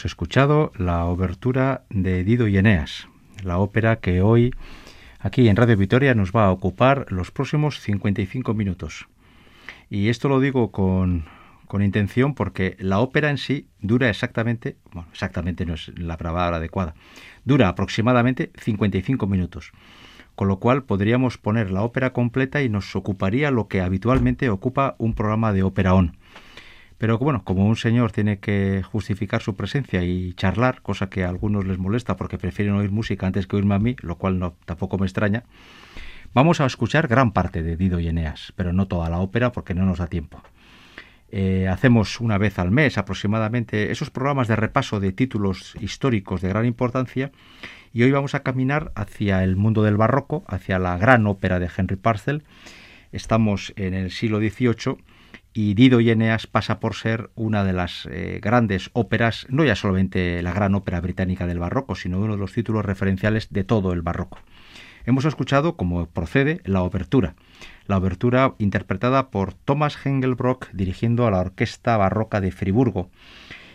hemos 0.00 0.06
escuchado 0.06 0.72
la 0.78 1.04
obertura 1.04 1.84
de 1.90 2.24
Dido 2.24 2.48
y 2.48 2.56
Eneas, 2.56 3.06
la 3.44 3.58
ópera 3.58 3.96
que 3.96 4.22
hoy 4.22 4.50
aquí 5.18 5.46
en 5.46 5.56
Radio 5.56 5.76
Vitoria 5.76 6.14
nos 6.14 6.32
va 6.32 6.46
a 6.46 6.52
ocupar 6.52 7.04
los 7.10 7.30
próximos 7.30 7.80
55 7.80 8.54
minutos. 8.54 9.08
Y 9.90 10.08
esto 10.08 10.30
lo 10.30 10.40
digo 10.40 10.72
con, 10.72 11.26
con 11.66 11.82
intención 11.82 12.34
porque 12.34 12.76
la 12.78 13.00
ópera 13.00 13.28
en 13.28 13.36
sí 13.36 13.66
dura 13.82 14.08
exactamente, 14.08 14.78
bueno, 14.90 15.06
exactamente 15.12 15.66
no 15.66 15.74
es 15.74 15.92
la 15.98 16.16
palabra 16.16 16.56
adecuada, 16.56 16.94
dura 17.44 17.68
aproximadamente 17.68 18.52
55 18.58 19.26
minutos. 19.26 19.70
Con 20.34 20.48
lo 20.48 20.60
cual 20.60 20.84
podríamos 20.84 21.36
poner 21.36 21.70
la 21.70 21.82
ópera 21.82 22.14
completa 22.14 22.62
y 22.62 22.70
nos 22.70 22.96
ocuparía 22.96 23.50
lo 23.50 23.68
que 23.68 23.82
habitualmente 23.82 24.48
ocupa 24.48 24.94
un 24.96 25.12
programa 25.12 25.52
de 25.52 25.62
ópera 25.62 25.92
on. 25.92 26.16
Pero 27.00 27.16
bueno, 27.16 27.44
como 27.44 27.64
un 27.64 27.76
señor 27.76 28.12
tiene 28.12 28.40
que 28.40 28.82
justificar 28.82 29.40
su 29.40 29.56
presencia 29.56 30.02
y 30.02 30.34
charlar, 30.34 30.82
cosa 30.82 31.08
que 31.08 31.24
a 31.24 31.30
algunos 31.30 31.64
les 31.64 31.78
molesta 31.78 32.14
porque 32.18 32.36
prefieren 32.36 32.74
oír 32.74 32.90
música 32.90 33.26
antes 33.26 33.46
que 33.46 33.56
oírme 33.56 33.74
a 33.74 33.78
mí, 33.78 33.96
lo 34.02 34.16
cual 34.16 34.38
no, 34.38 34.52
tampoco 34.66 34.98
me 34.98 35.06
extraña, 35.06 35.44
vamos 36.34 36.60
a 36.60 36.66
escuchar 36.66 37.08
gran 37.08 37.32
parte 37.32 37.62
de 37.62 37.78
Dido 37.78 38.00
y 38.00 38.08
Eneas, 38.08 38.52
pero 38.54 38.74
no 38.74 38.86
toda 38.86 39.08
la 39.08 39.20
ópera 39.20 39.50
porque 39.50 39.72
no 39.72 39.86
nos 39.86 39.96
da 39.96 40.08
tiempo. 40.08 40.42
Eh, 41.30 41.68
hacemos 41.68 42.20
una 42.20 42.36
vez 42.36 42.58
al 42.58 42.70
mes 42.70 42.98
aproximadamente 42.98 43.92
esos 43.92 44.10
programas 44.10 44.46
de 44.46 44.56
repaso 44.56 45.00
de 45.00 45.12
títulos 45.12 45.76
históricos 45.80 46.42
de 46.42 46.50
gran 46.50 46.66
importancia 46.66 47.32
y 47.94 48.02
hoy 48.02 48.10
vamos 48.10 48.34
a 48.34 48.42
caminar 48.42 48.92
hacia 48.94 49.42
el 49.42 49.56
mundo 49.56 49.82
del 49.84 49.96
barroco, 49.96 50.44
hacia 50.48 50.78
la 50.78 50.98
gran 50.98 51.26
ópera 51.26 51.60
de 51.60 51.70
Henry 51.74 51.96
Parcel. 51.96 52.42
Estamos 53.10 53.72
en 53.76 53.94
el 53.94 54.10
siglo 54.10 54.38
XVIII 54.38 54.98
y 55.52 55.74
Dido 55.74 56.00
y 56.00 56.10
Eneas 56.10 56.46
pasa 56.46 56.80
por 56.80 56.94
ser 56.94 57.30
una 57.34 57.64
de 57.64 57.72
las 57.72 58.06
eh, 58.10 58.38
grandes 58.42 58.90
óperas, 58.92 59.46
no 59.48 59.64
ya 59.64 59.74
solamente 59.74 60.42
la 60.42 60.52
gran 60.52 60.74
ópera 60.74 61.00
británica 61.00 61.46
del 61.46 61.58
barroco, 61.58 61.94
sino 61.94 62.18
uno 62.20 62.34
de 62.34 62.38
los 62.38 62.52
títulos 62.52 62.84
referenciales 62.84 63.48
de 63.50 63.64
todo 63.64 63.92
el 63.92 64.02
barroco. 64.02 64.38
Hemos 65.06 65.24
escuchado, 65.24 65.76
como 65.76 66.06
procede, 66.06 66.60
la 66.64 66.82
obertura, 66.82 67.34
la 67.86 67.96
obertura 67.96 68.54
interpretada 68.58 69.30
por 69.30 69.54
Thomas 69.54 69.96
Hengelbrock 70.04 70.70
dirigiendo 70.72 71.26
a 71.26 71.30
la 71.30 71.40
Orquesta 71.40 71.96
Barroca 71.96 72.40
de 72.40 72.52
Friburgo. 72.52 73.10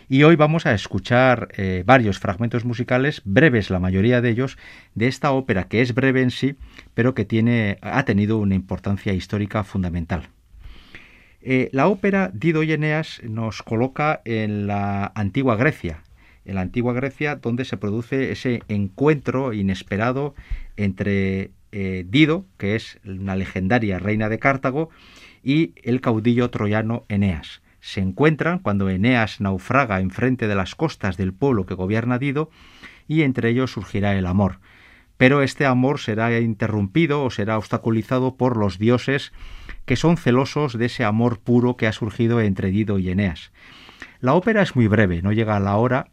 Y 0.08 0.22
hoy 0.22 0.36
vamos 0.36 0.66
a 0.66 0.72
escuchar 0.72 1.48
eh, 1.56 1.82
varios 1.84 2.20
fragmentos 2.20 2.64
musicales, 2.64 3.22
breves 3.24 3.70
la 3.70 3.80
mayoría 3.80 4.20
de 4.20 4.30
ellos, 4.30 4.56
de 4.94 5.08
esta 5.08 5.32
ópera 5.32 5.64
que 5.64 5.80
es 5.82 5.94
breve 5.94 6.22
en 6.22 6.30
sí, 6.30 6.56
pero 6.94 7.12
que 7.14 7.24
tiene, 7.24 7.78
ha 7.82 8.04
tenido 8.04 8.38
una 8.38 8.54
importancia 8.54 9.12
histórica 9.12 9.64
fundamental. 9.64 10.28
Eh, 11.48 11.68
la 11.70 11.86
ópera 11.86 12.32
Dido 12.34 12.64
y 12.64 12.72
Eneas 12.72 13.20
nos 13.22 13.62
coloca 13.62 14.20
en 14.24 14.66
la 14.66 15.12
antigua 15.14 15.54
Grecia, 15.54 16.02
en 16.44 16.56
la 16.56 16.62
antigua 16.62 16.92
Grecia 16.92 17.36
donde 17.36 17.64
se 17.64 17.76
produce 17.76 18.32
ese 18.32 18.64
encuentro 18.66 19.52
inesperado 19.52 20.34
entre 20.76 21.52
eh, 21.70 22.04
Dido, 22.08 22.46
que 22.58 22.74
es 22.74 22.98
una 23.04 23.36
legendaria 23.36 24.00
reina 24.00 24.28
de 24.28 24.40
Cartago, 24.40 24.90
y 25.44 25.74
el 25.84 26.00
caudillo 26.00 26.50
troyano 26.50 27.04
Eneas. 27.08 27.62
Se 27.78 28.00
encuentran 28.00 28.58
cuando 28.58 28.90
Eneas 28.90 29.40
naufraga 29.40 30.00
enfrente 30.00 30.48
de 30.48 30.56
las 30.56 30.74
costas 30.74 31.16
del 31.16 31.32
pueblo 31.32 31.64
que 31.64 31.74
gobierna 31.74 32.18
Dido, 32.18 32.50
y 33.06 33.22
entre 33.22 33.50
ellos 33.50 33.70
surgirá 33.70 34.18
el 34.18 34.26
amor. 34.26 34.58
Pero 35.16 35.42
este 35.42 35.64
amor 35.64 35.98
será 35.98 36.38
interrumpido 36.38 37.24
o 37.24 37.30
será 37.30 37.58
obstaculizado 37.58 38.36
por 38.36 38.56
los 38.56 38.78
dioses 38.78 39.32
que 39.86 39.96
son 39.96 40.16
celosos 40.16 40.76
de 40.76 40.86
ese 40.86 41.04
amor 41.04 41.40
puro 41.40 41.76
que 41.76 41.86
ha 41.86 41.92
surgido 41.92 42.40
entre 42.40 42.70
Dido 42.70 42.98
y 42.98 43.10
Eneas. 43.10 43.52
La 44.20 44.34
ópera 44.34 44.62
es 44.62 44.76
muy 44.76 44.88
breve, 44.88 45.22
no 45.22 45.32
llega 45.32 45.56
a 45.56 45.60
la 45.60 45.76
hora 45.76 46.08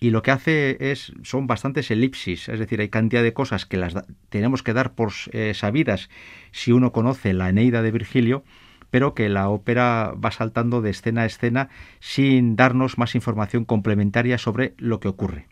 y 0.00 0.10
lo 0.10 0.22
que 0.22 0.30
hace 0.30 0.92
es 0.92 1.12
son 1.22 1.46
bastantes 1.46 1.90
elipsis, 1.90 2.48
es 2.48 2.58
decir, 2.58 2.80
hay 2.80 2.88
cantidad 2.88 3.22
de 3.22 3.32
cosas 3.32 3.66
que 3.66 3.76
las 3.76 3.94
tenemos 4.28 4.62
que 4.62 4.72
dar 4.72 4.94
por 4.94 5.12
eh, 5.32 5.54
sabidas 5.54 6.08
si 6.52 6.72
uno 6.72 6.92
conoce 6.92 7.32
la 7.32 7.48
Eneida 7.48 7.82
de 7.82 7.90
Virgilio, 7.90 8.44
pero 8.90 9.14
que 9.14 9.28
la 9.28 9.48
ópera 9.48 10.14
va 10.14 10.30
saltando 10.30 10.82
de 10.82 10.90
escena 10.90 11.22
a 11.22 11.26
escena 11.26 11.68
sin 12.00 12.56
darnos 12.56 12.96
más 12.96 13.14
información 13.14 13.64
complementaria 13.64 14.38
sobre 14.38 14.74
lo 14.78 15.00
que 15.00 15.08
ocurre. 15.08 15.46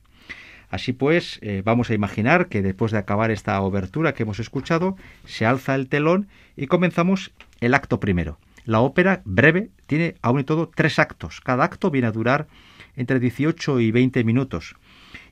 Así 0.77 0.93
pues, 0.93 1.39
eh, 1.41 1.63
vamos 1.65 1.89
a 1.89 1.95
imaginar 1.95 2.49
que 2.49 2.61
después 2.61 2.93
de 2.93 2.99
acabar 2.99 3.31
esta 3.31 3.59
obertura 3.63 4.13
que 4.13 4.25
hemos 4.25 4.41
escuchado, 4.41 4.95
se 5.25 5.47
alza 5.47 5.75
el 5.75 5.89
telón 5.89 6.29
y 6.55 6.67
comenzamos 6.67 7.33
el 7.63 7.73
acto 7.73 7.99
primero. 7.99 8.39
La 8.67 8.81
ópera 8.81 9.23
breve 9.25 9.71
tiene 9.87 10.17
aún 10.21 10.41
y 10.41 10.45
todo 10.45 10.69
tres 10.69 10.99
actos. 10.99 11.41
Cada 11.41 11.65
acto 11.65 11.91
viene 11.91 12.09
a 12.09 12.13
durar 12.13 12.47
entre 12.95 13.21
18 13.21 13.81
y 13.81 13.91
20 13.91 14.23
minutos. 14.25 14.77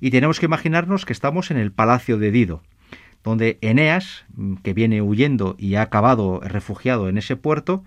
Y 0.01 0.11
tenemos 0.11 0.41
que 0.41 0.47
imaginarnos 0.47 1.05
que 1.05 1.13
estamos 1.13 1.51
en 1.51 1.59
el 1.59 1.73
palacio 1.73 2.17
de 2.17 2.31
Dido, 2.31 2.63
donde 3.23 3.59
Eneas, 3.61 4.25
mm, 4.37 4.55
que 4.63 4.73
viene 4.73 5.03
huyendo 5.03 5.57
y 5.59 5.75
ha 5.75 5.83
acabado 5.83 6.41
refugiado 6.41 7.11
en 7.11 7.19
ese 7.19 7.37
puerto, 7.37 7.85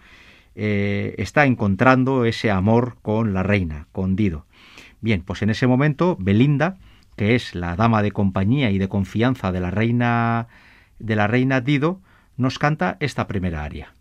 eh, 0.53 1.15
está 1.17 1.47
encontrando 1.47 2.23
ese 2.25 2.51
amor 2.51 2.97
con 3.01 3.33
la 3.33 3.41
reina, 3.41 3.87
con 3.93 4.15
Dido. 4.15 4.45
Bien, 5.01 5.23
pues 5.23 5.41
en 5.41 5.49
ese 5.49 5.65
momento 5.65 6.17
Belinda, 6.19 6.77
que 7.17 7.35
es 7.35 7.55
la 7.55 7.75
dama 7.75 8.01
de 8.01 8.13
compañía 8.13 8.71
y 8.71 8.77
de 8.77 8.87
confianza 8.87 9.51
de 9.51 9.59
la 9.59 9.71
reina 9.71 10.47
de 10.99 11.15
la 11.15 11.27
reina 11.27 11.59
Dido, 11.59 11.99
nos 12.37 12.59
canta 12.59 12.95
esta 12.99 13.27
primera 13.27 13.63
aria. 13.63 13.96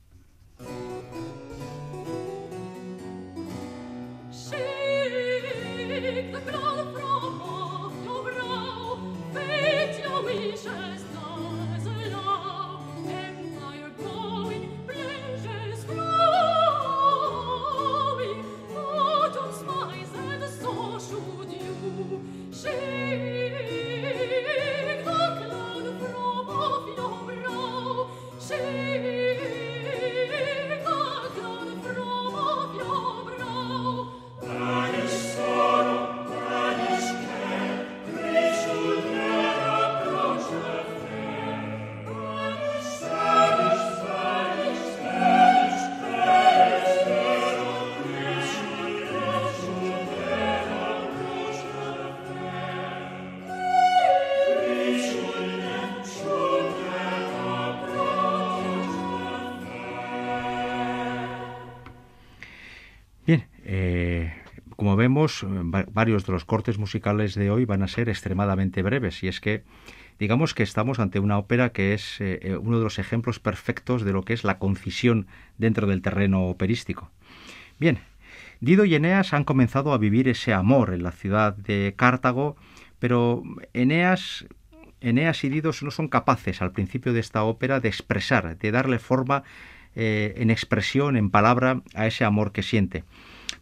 Eh, 65.43 65.47
varios 65.93 66.27
de 66.27 66.33
los 66.33 66.45
cortes 66.45 66.79
musicales 66.79 67.35
de 67.35 67.51
hoy 67.51 67.65
van 67.65 67.83
a 67.83 67.89
ser 67.89 68.09
extremadamente 68.09 68.83
breves, 68.83 69.23
y 69.23 69.29
es 69.29 69.41
que 69.41 69.65
digamos 70.19 70.55
que 70.55 70.63
estamos 70.63 70.99
ante 70.99 71.19
una 71.19 71.39
ópera 71.39 71.71
que 71.71 71.95
es 71.95 72.21
eh, 72.21 72.39
eh, 72.43 72.57
uno 72.57 72.79
de 72.79 72.85
los 72.85 72.99
ejemplos 72.99 73.39
perfectos 73.39 74.03
de 74.03 74.13
lo 74.13 74.23
que 74.23 74.33
es 74.33 74.45
la 74.45 74.59
concisión 74.59 75.27
dentro 75.59 75.87
del 75.87 76.03
terreno 76.03 76.47
operístico. 76.47 77.11
Bien, 77.79 77.99
Dido 78.61 78.85
y 78.85 78.95
Eneas 78.95 79.35
han 79.35 79.45
comenzado 79.45 79.93
a 79.93 79.99
vivir 79.99 80.29
ese 80.29 80.55
amor 80.55 80.95
en 80.95 81.03
la 81.03 81.13
ciudad 81.13 81.57
de 81.57 81.95
Cartago, 81.97 82.57
pero 82.99 83.43
Eneas, 83.75 84.47
Eneas 85.01 85.45
y 85.45 85.51
Dido 85.51 85.73
no 85.83 85.91
son 85.91 86.09
capaces 86.09 86.63
al 86.63 86.73
principio 86.73 87.13
de 87.13 87.21
esta 87.21 87.45
ópera 87.45 87.81
de 87.81 87.89
expresar, 87.89 88.57
de 88.57 88.71
darle 88.71 88.99
forma 88.99 89.43
en 89.99 90.51
expresión, 90.51 91.17
en 91.17 91.31
palabra, 91.31 91.81
a 91.95 92.07
ese 92.07 92.27
amor 92.27 92.53
que 92.53 92.63
siente. 92.63 93.05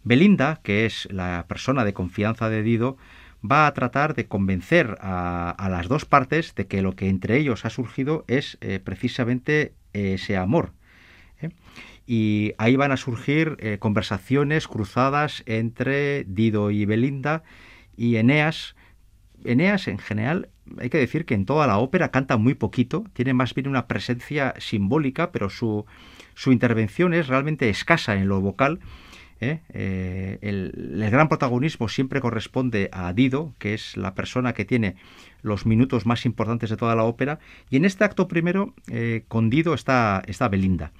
Belinda, 0.04 0.60
que 0.62 0.86
es 0.86 1.08
la 1.10 1.46
persona 1.48 1.84
de 1.84 1.94
confianza 1.94 2.50
de 2.50 2.62
Dido, 2.62 2.96
va 3.44 3.66
a 3.66 3.74
tratar 3.74 4.14
de 4.14 4.26
convencer 4.26 4.96
a, 5.00 5.68
las 5.70 5.88
dos 5.88 6.04
partes 6.04 6.54
de 6.54 6.66
que 6.66 6.82
lo 6.82 6.94
que 6.94 7.08
entre 7.08 7.38
ellos 7.38 7.64
ha 7.64 7.70
surgido 7.70 8.24
es 8.28 8.58
eh, 8.60 8.80
precisamente 8.82 9.74
ese 9.92 10.36
amor. 10.36 10.72
¿eh? 11.40 11.50
Y 12.06 12.52
ahí 12.58 12.76
van 12.76 12.92
a 12.92 12.96
surgir 12.96 13.56
eh, 13.60 13.78
conversaciones 13.78 14.68
cruzadas 14.68 15.42
entre 15.46 16.24
Dido 16.24 16.70
y 16.70 16.84
Belinda 16.84 17.42
y 17.96 18.16
Eneas. 18.16 18.76
Eneas 19.44 19.88
en 19.88 19.98
general, 19.98 20.48
hay 20.78 20.90
que 20.90 20.98
decir 20.98 21.24
que 21.24 21.34
en 21.34 21.44
toda 21.44 21.66
la 21.66 21.78
ópera 21.78 22.10
canta 22.10 22.36
muy 22.36 22.54
poquito, 22.54 23.04
tiene 23.12 23.34
más 23.34 23.54
bien 23.54 23.68
una 23.68 23.86
presencia 23.86 24.54
simbólica, 24.58 25.32
pero 25.32 25.50
su, 25.50 25.84
su 26.34 26.52
intervención 26.52 27.14
es 27.14 27.26
realmente 27.28 27.68
escasa 27.68 28.16
en 28.16 28.28
lo 28.28 28.40
vocal 28.40 28.80
¿eh? 29.40 29.60
Eh, 29.70 30.38
el, 30.42 31.10
gran 31.10 31.28
protagonismo 31.28 31.88
siempre 31.88 32.20
corresponde 32.20 32.88
a 32.92 33.12
Dido, 33.12 33.54
que 33.58 33.74
es 33.74 33.96
la 33.96 34.14
persona 34.14 34.52
que 34.52 34.64
tiene 34.64 34.96
los 35.42 35.66
minutos 35.66 36.06
más 36.06 36.26
importantes 36.26 36.70
de 36.70 36.76
toda 36.76 36.94
la 36.94 37.04
ópera, 37.04 37.38
y 37.70 37.76
en 37.76 37.84
este 37.84 38.04
acto 38.04 38.28
primero 38.28 38.74
eh, 38.88 39.24
con 39.28 39.50
Dido 39.50 39.74
está, 39.74 40.22
está 40.26 40.48
Belinda. 40.48 40.92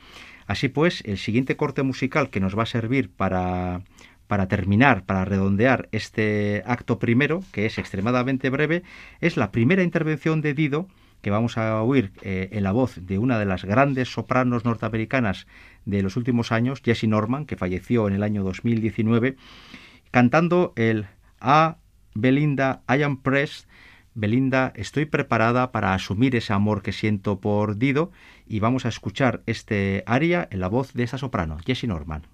Así 0.46 0.68
pues, 0.68 1.02
el 1.06 1.18
siguiente 1.18 1.56
corte 1.56 1.82
musical 1.82 2.30
que 2.30 2.40
nos 2.40 2.56
va 2.56 2.64
a 2.64 2.66
servir 2.66 3.10
para, 3.10 3.82
para 4.26 4.46
terminar, 4.48 5.04
para 5.04 5.24
redondear 5.24 5.88
este 5.92 6.62
acto 6.66 6.98
primero, 6.98 7.42
que 7.52 7.66
es 7.66 7.78
extremadamente 7.78 8.50
breve, 8.50 8.82
es 9.20 9.36
la 9.36 9.50
primera 9.52 9.82
intervención 9.82 10.42
de 10.42 10.54
Dido 10.54 10.88
que 11.24 11.30
vamos 11.30 11.56
a 11.56 11.82
oír 11.82 12.12
en 12.22 12.62
la 12.62 12.70
voz 12.70 12.98
de 13.00 13.18
una 13.18 13.38
de 13.38 13.46
las 13.46 13.64
grandes 13.64 14.12
sopranos 14.12 14.66
norteamericanas 14.66 15.46
de 15.86 16.02
los 16.02 16.18
últimos 16.18 16.52
años, 16.52 16.82
Jessie 16.84 17.08
Norman, 17.08 17.46
que 17.46 17.56
falleció 17.56 18.06
en 18.06 18.14
el 18.14 18.22
año 18.22 18.44
2019, 18.44 19.36
cantando 20.10 20.74
el 20.76 21.06
A 21.40 21.78
Belinda, 22.14 22.82
I 22.88 23.02
am 23.02 23.22
pressed. 23.22 23.66
Belinda, 24.14 24.72
estoy 24.76 25.06
preparada 25.06 25.72
para 25.72 25.94
asumir 25.94 26.36
ese 26.36 26.52
amor 26.52 26.82
que 26.82 26.92
siento 26.92 27.40
por 27.40 27.78
Dido 27.78 28.12
y 28.46 28.60
vamos 28.60 28.84
a 28.84 28.90
escuchar 28.90 29.42
este 29.46 30.04
aria 30.06 30.46
en 30.52 30.60
la 30.60 30.68
voz 30.68 30.92
de 30.92 31.02
esa 31.04 31.18
soprano, 31.18 31.56
Jessie 31.64 31.88
Norman. 31.88 32.33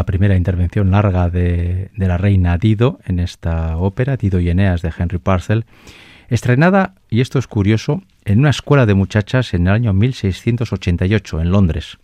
La 0.00 0.06
primera 0.06 0.34
intervención 0.34 0.90
larga 0.90 1.28
de, 1.28 1.90
la 1.94 2.16
reina 2.16 2.56
Dido 2.56 3.00
en 3.04 3.18
esta 3.18 3.76
ópera, 3.76 4.16
Dido 4.16 4.40
y 4.40 4.48
Eneas 4.48 4.80
de 4.80 4.90
Henry 4.96 5.18
Parcel, 5.18 5.66
estrenada, 6.30 6.94
y 7.10 7.20
esto 7.20 7.38
es 7.38 7.46
curioso, 7.46 8.02
en 8.24 8.38
una 8.38 8.48
escuela 8.48 8.86
de 8.86 8.94
muchachas 8.94 9.52
en 9.52 9.66
el 9.66 9.74
año 9.74 9.92
1688 9.92 11.42
en 11.42 11.50
Londres. 11.50 11.98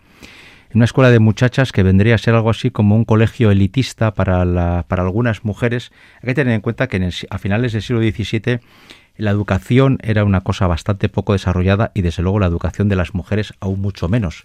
En 0.68 0.76
una 0.76 0.84
escuela 0.84 1.10
de 1.10 1.20
muchachas 1.20 1.72
que 1.72 1.82
vendría 1.82 2.16
a 2.16 2.18
ser 2.18 2.34
algo 2.34 2.50
así 2.50 2.70
como 2.70 2.96
un 2.96 3.06
colegio 3.06 3.50
elitista 3.50 4.12
para, 4.12 4.84
para 4.86 5.02
algunas 5.02 5.46
mujeres. 5.46 5.90
Hay 6.20 6.26
que 6.26 6.34
tener 6.34 6.52
en 6.52 6.60
cuenta 6.60 6.88
que 6.88 7.10
a 7.30 7.38
finales 7.38 7.72
del 7.72 7.80
siglo 7.80 8.02
XVII 8.02 8.60
la 9.16 9.30
educación 9.30 9.96
era 10.02 10.22
una 10.22 10.42
cosa 10.42 10.66
bastante 10.66 11.08
poco 11.08 11.32
desarrollada 11.32 11.92
y 11.94 12.02
desde 12.02 12.22
luego 12.22 12.40
la 12.40 12.46
educación 12.46 12.90
de 12.90 12.96
las 12.96 13.14
mujeres 13.14 13.54
aún 13.58 13.80
mucho 13.80 14.10
menos 14.10 14.44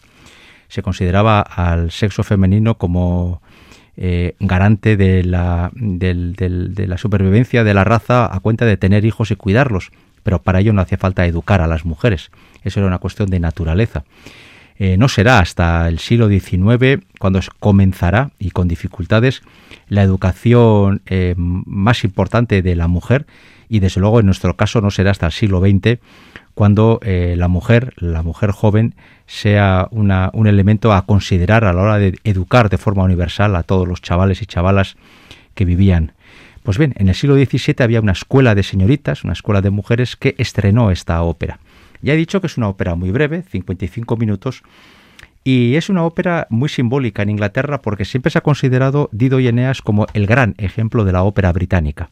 se 0.71 0.81
consideraba 0.81 1.41
al 1.41 1.91
sexo 1.91 2.23
femenino 2.23 2.77
como 2.77 3.41
eh, 3.97 4.35
garante 4.39 4.95
de 4.95 5.21
la, 5.25 5.69
de 5.75 6.85
la 6.87 6.97
supervivencia 6.97 7.65
de 7.65 7.73
la 7.73 7.83
raza 7.83 8.33
a 8.33 8.39
cuenta 8.39 8.65
de 8.65 8.77
tener 8.77 9.03
hijos 9.03 9.31
y 9.31 9.35
cuidarlos, 9.35 9.91
pero 10.23 10.41
para 10.41 10.61
ello 10.61 10.71
no 10.71 10.81
hacía 10.81 10.97
falta 10.97 11.25
educar 11.25 11.59
a 11.59 11.67
las 11.67 11.83
mujeres, 11.83 12.31
eso 12.63 12.79
era 12.79 12.87
una 12.87 12.99
cuestión 12.99 13.29
de 13.29 13.41
naturaleza. 13.41 14.05
Eh, 14.77 14.95
no 14.95 15.09
será 15.09 15.39
hasta 15.39 15.89
el 15.89 15.99
siglo 15.99 16.29
XIX 16.29 17.03
cuando 17.19 17.41
comenzará, 17.59 18.31
y 18.39 18.51
con 18.51 18.69
dificultades, 18.69 19.41
la 19.89 20.03
educación 20.03 21.01
eh, 21.05 21.35
más 21.37 22.05
importante 22.05 22.61
de 22.61 22.75
la 22.77 22.87
mujer, 22.87 23.25
y 23.67 23.79
desde 23.79 23.99
luego 23.99 24.21
en 24.21 24.25
nuestro 24.25 24.55
caso 24.55 24.79
no 24.79 24.89
será 24.89 25.11
hasta 25.11 25.25
el 25.25 25.33
siglo 25.33 25.59
XX 25.59 25.99
cuando 26.53 26.99
eh, 27.03 27.35
la 27.37 27.47
mujer, 27.47 27.93
la 27.97 28.23
mujer 28.23 28.51
joven, 28.51 28.95
sea 29.25 29.87
un 29.91 30.47
elemento 30.47 30.93
a 30.93 31.05
considerar 31.05 31.63
a 31.63 31.73
la 31.73 31.81
hora 31.81 31.97
de 31.97 32.19
educar 32.23 32.69
de 32.69 32.77
forma 32.77 33.03
universal 33.03 33.55
a 33.55 33.63
todos 33.63 33.87
los 33.87 34.01
chavales 34.01 34.41
y 34.41 34.45
chavalas 34.45 34.97
que 35.55 35.65
vivían. 35.65 36.13
Pues 36.63 36.77
bien, 36.77 36.93
en 36.97 37.09
el 37.09 37.15
siglo 37.15 37.35
XVII 37.35 37.75
había 37.79 38.01
una 38.01 38.11
escuela 38.11 38.55
de 38.55 38.63
señoritas, 38.63 39.23
una 39.23 39.33
escuela 39.33 39.61
de 39.61 39.69
mujeres 39.69 40.15
que 40.15 40.35
estrenó 40.37 40.91
esta 40.91 41.21
ópera. 41.23 41.59
Ya 42.01 42.13
he 42.13 42.17
dicho 42.17 42.41
que 42.41 42.47
es 42.47 42.57
una 42.57 42.67
ópera 42.67 42.95
muy 42.95 43.11
breve, 43.11 43.43
55 43.43 44.17
minutos, 44.17 44.63
y 45.43 45.75
es 45.75 45.89
una 45.89 46.03
ópera 46.03 46.45
muy 46.49 46.69
simbólica 46.69 47.23
en 47.23 47.31
Inglaterra 47.31 47.81
porque 47.81 48.05
siempre 48.05 48.31
se 48.31 48.37
ha 48.37 48.41
considerado 48.41 49.09
Dido 49.11 49.39
y 49.39 49.47
Eneas 49.47 49.81
como 49.81 50.05
el 50.13 50.27
gran 50.27 50.53
ejemplo 50.57 51.03
de 51.03 51.13
la 51.13 51.23
ópera 51.23 51.51
británica. 51.51 52.11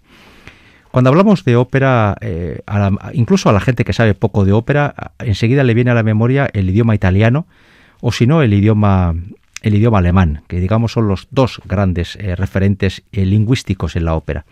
Cuando 0.91 1.09
hablamos 1.09 1.43
de 1.45 1.55
ópera, 1.55 2.15
eh, 2.19 2.61
incluso 3.13 3.49
a 3.49 3.53
la 3.53 3.59
gente 3.59 3.85
que 3.85 3.93
sabe 3.93 4.15
poco 4.15 4.43
de 4.43 4.53
ópera, 4.53 5.13
enseguida 5.19 5.63
le 5.63 5.75
viene 5.75 5.91
a 5.91 5.93
la 5.93 6.03
memoria 6.03 6.49
el 6.53 6.69
idioma 6.69 6.95
italiano 6.95 7.45
o 8.01 8.11
si 8.11 8.25
no 8.25 8.41
el 8.41 8.53
idioma 8.53 9.13
el 9.61 9.75
idioma 9.75 9.97
alemán, 9.97 10.43
que 10.47 10.59
digamos 10.59 10.93
son 10.93 11.07
los 11.07 11.27
dos 11.31 11.61
grandes 11.65 12.15
eh, 12.15 12.35
referentes 12.35 13.03
eh, 13.11 13.25
lingüísticos 13.25 13.95
en 13.95 14.05
la 14.05 14.15
ópera. 14.15 14.45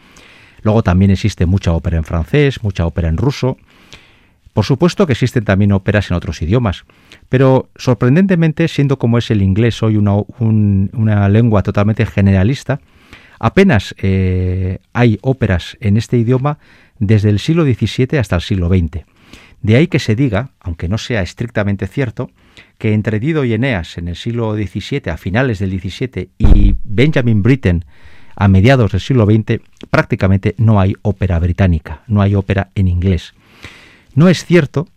Luego 0.61 0.83
también 0.83 1.11
existe 1.11 1.45
mucha 1.45 1.71
ópera 1.71 1.97
en 1.97 2.03
francés, 2.03 2.61
mucha 2.61 2.85
ópera 2.85 3.07
en 3.07 3.17
ruso. 3.17 3.57
Por 4.53 4.65
supuesto 4.65 5.05
que 5.05 5.13
existen 5.13 5.45
también 5.45 5.71
óperas 5.71 6.11
en 6.11 6.17
otros 6.17 6.41
idiomas, 6.41 6.83
pero 7.29 7.69
sorprendentemente, 7.75 8.67
siendo 8.67 8.97
como 8.97 9.17
es 9.17 9.31
el 9.31 9.41
inglés 9.41 9.81
hoy 9.83 9.97
una, 9.97 10.15
una 10.39 11.29
lengua 11.29 11.63
totalmente 11.63 12.05
generalista, 12.05 12.81
Apenas 13.39 13.95
eh, 13.99 14.79
hay 14.93 15.19
óperas 15.21 15.77
en 15.79 15.97
este 15.97 16.17
idioma 16.17 16.59
desde 16.99 17.29
el 17.29 17.39
siglo 17.39 17.63
XVII 17.63 18.17
hasta 18.17 18.35
el 18.35 18.41
siglo 18.41 18.69
XX. 18.69 19.05
De 19.61 19.75
ahí 19.75 19.87
que 19.87 19.99
se 19.99 20.15
diga, 20.15 20.51
aunque 20.59 20.87
no 20.87 20.97
sea 20.97 21.21
estrictamente 21.21 21.87
cierto, 21.87 22.29
que 22.77 22.93
entre 22.93 23.19
Dido 23.19 23.43
y 23.43 23.53
Eneas 23.53 23.97
en 23.97 24.07
el 24.07 24.15
siglo 24.15 24.55
XVII, 24.55 25.09
a 25.11 25.17
finales 25.17 25.59
del 25.59 25.79
XVII, 25.79 26.29
y 26.37 26.75
Benjamin 26.83 27.41
Britten 27.41 27.85
a 28.35 28.47
mediados 28.47 28.91
del 28.91 29.01
siglo 29.01 29.25
XX, 29.25 29.59
prácticamente 29.89 30.53
no 30.57 30.79
hay 30.79 30.95
ópera 31.01 31.39
británica, 31.39 32.03
no 32.07 32.21
hay 32.21 32.35
ópera 32.35 32.69
en 32.75 32.87
inglés. 32.87 33.33
No 34.13 34.29
es 34.29 34.45
cierto, 34.45 34.87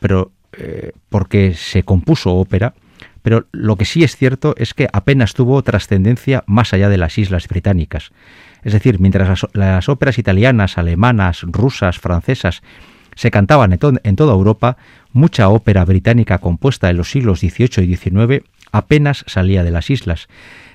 pero 0.00 0.32
eh, 0.52 0.92
porque 1.08 1.54
se 1.54 1.82
compuso 1.82 2.34
ópera, 2.34 2.74
pero 3.22 3.46
lo 3.52 3.76
que 3.76 3.84
sí 3.84 4.02
es 4.02 4.16
cierto 4.16 4.54
es 4.56 4.74
que 4.74 4.88
apenas 4.92 5.34
tuvo 5.34 5.62
trascendencia 5.62 6.44
más 6.46 6.72
allá 6.72 6.88
de 6.88 6.98
las 6.98 7.18
islas 7.18 7.48
británicas. 7.48 8.10
Es 8.62 8.72
decir, 8.72 9.00
mientras 9.00 9.46
las, 9.52 9.88
óperas 9.88 10.18
italianas, 10.18 10.78
alemanas, 10.78 11.42
rusas, 11.42 11.98
francesas 11.98 12.62
se 13.14 13.30
cantaban 13.30 13.72
en, 13.72 14.16
toda 14.16 14.32
Europa, 14.32 14.76
mucha 15.12 15.48
ópera 15.48 15.84
británica 15.84 16.38
compuesta 16.38 16.90
en 16.90 16.96
los 16.96 17.10
siglos 17.10 17.40
XVIII 17.40 17.84
y 17.84 17.96
XIX 17.96 18.44
apenas 18.72 19.24
salía 19.26 19.64
de 19.64 19.70
las 19.70 19.90
islas. 19.90 20.28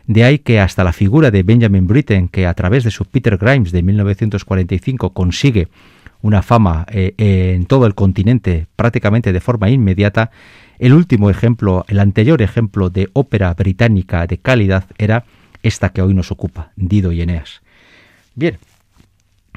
De 0.05 0.23
ahí 0.23 0.39
que 0.39 0.59
hasta 0.59 0.83
la 0.83 0.93
figura 0.93 1.31
de 1.31 1.43
Benjamin 1.43 1.87
Britten, 1.87 2.27
que 2.27 2.45
a 2.45 2.53
través 2.53 2.83
de 2.83 2.91
su 2.91 3.05
Peter 3.05 3.37
Grimes 3.37 3.71
de 3.71 3.81
1945 3.81 5.13
consigue 5.13 5.69
una 6.25 6.41
fama 6.41 6.87
eh, 6.89 7.13
en 7.17 7.67
todo 7.67 7.85
el 7.85 7.93
continente 7.93 8.65
prácticamente 8.75 9.31
de 9.31 9.39
forma 9.39 9.69
inmediata, 9.69 10.31
el 10.79 10.93
último 10.93 11.29
ejemplo, 11.29 11.85
el 11.87 11.99
anterior 11.99 12.41
ejemplo 12.41 12.89
de 12.89 13.09
ópera 13.13 13.53
británica 13.53 14.25
de 14.25 14.39
calidad 14.39 14.85
era 14.97 15.25
esta 15.61 15.89
que 15.89 16.01
hoy 16.01 16.15
nos 16.15 16.31
ocupa, 16.31 16.71
Dido 16.75 17.11
y 17.11 17.21
Eneas. 17.21 17.61
Bien, 18.33 18.57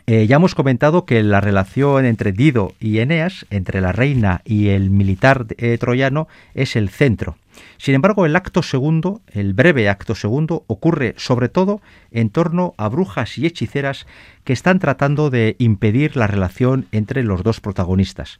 eh, 0.07 0.27
ya 0.27 0.37
hemos 0.37 0.55
comentado 0.55 1.07
que 1.07 1.23
la 1.23 1.41
relación 1.41 2.05
entre 2.05 2.33
Dido 2.33 2.75
y 2.81 2.99
Eneas, 2.99 3.47
entre 3.49 3.81
la 3.81 3.93
reina 3.93 4.43
y 4.45 4.69
el 4.69 4.91
militar 4.91 5.47
eh, 5.57 5.79
troyano, 5.79 6.29
es 6.53 6.77
el 6.77 6.91
centro. 6.91 7.39
Sin 7.77 7.95
embargo, 7.95 8.27
el 8.27 8.37
acto 8.37 8.63
segundo, 8.63 9.21
el 9.29 9.55
breve 9.55 9.89
acto 9.89 10.15
segundo, 10.15 10.65
ocurre 10.67 11.15
sobre 11.17 11.49
todo 11.49 11.81
en 12.11 12.31
torno 12.31 12.75
a 12.77 12.89
brujas 12.89 13.39
y 13.39 13.47
hechiceras 13.47 14.07
que 14.45 14.53
están 14.53 14.79
tratando 14.79 15.31
de 15.31 15.57
impedir 15.59 16.17
la 16.17 16.27
relación 16.27 16.87
entre 16.93 17.23
los 17.23 17.43
dos 17.43 17.61
protagonistas. 17.61 18.39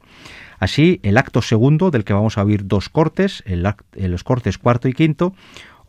Así, 0.59 0.99
el 1.03 1.17
acto 1.17 1.41
segundo, 1.41 1.91
del 1.91 2.03
que 2.03 2.13
vamos 2.13 2.37
a 2.37 2.43
oír 2.43 2.67
dos 2.67 2.89
cortes, 2.89 3.43
los 3.45 4.23
cortes 4.23 4.57
cuarto 4.57 4.87
y 4.87 4.93
quinto, 4.93 5.33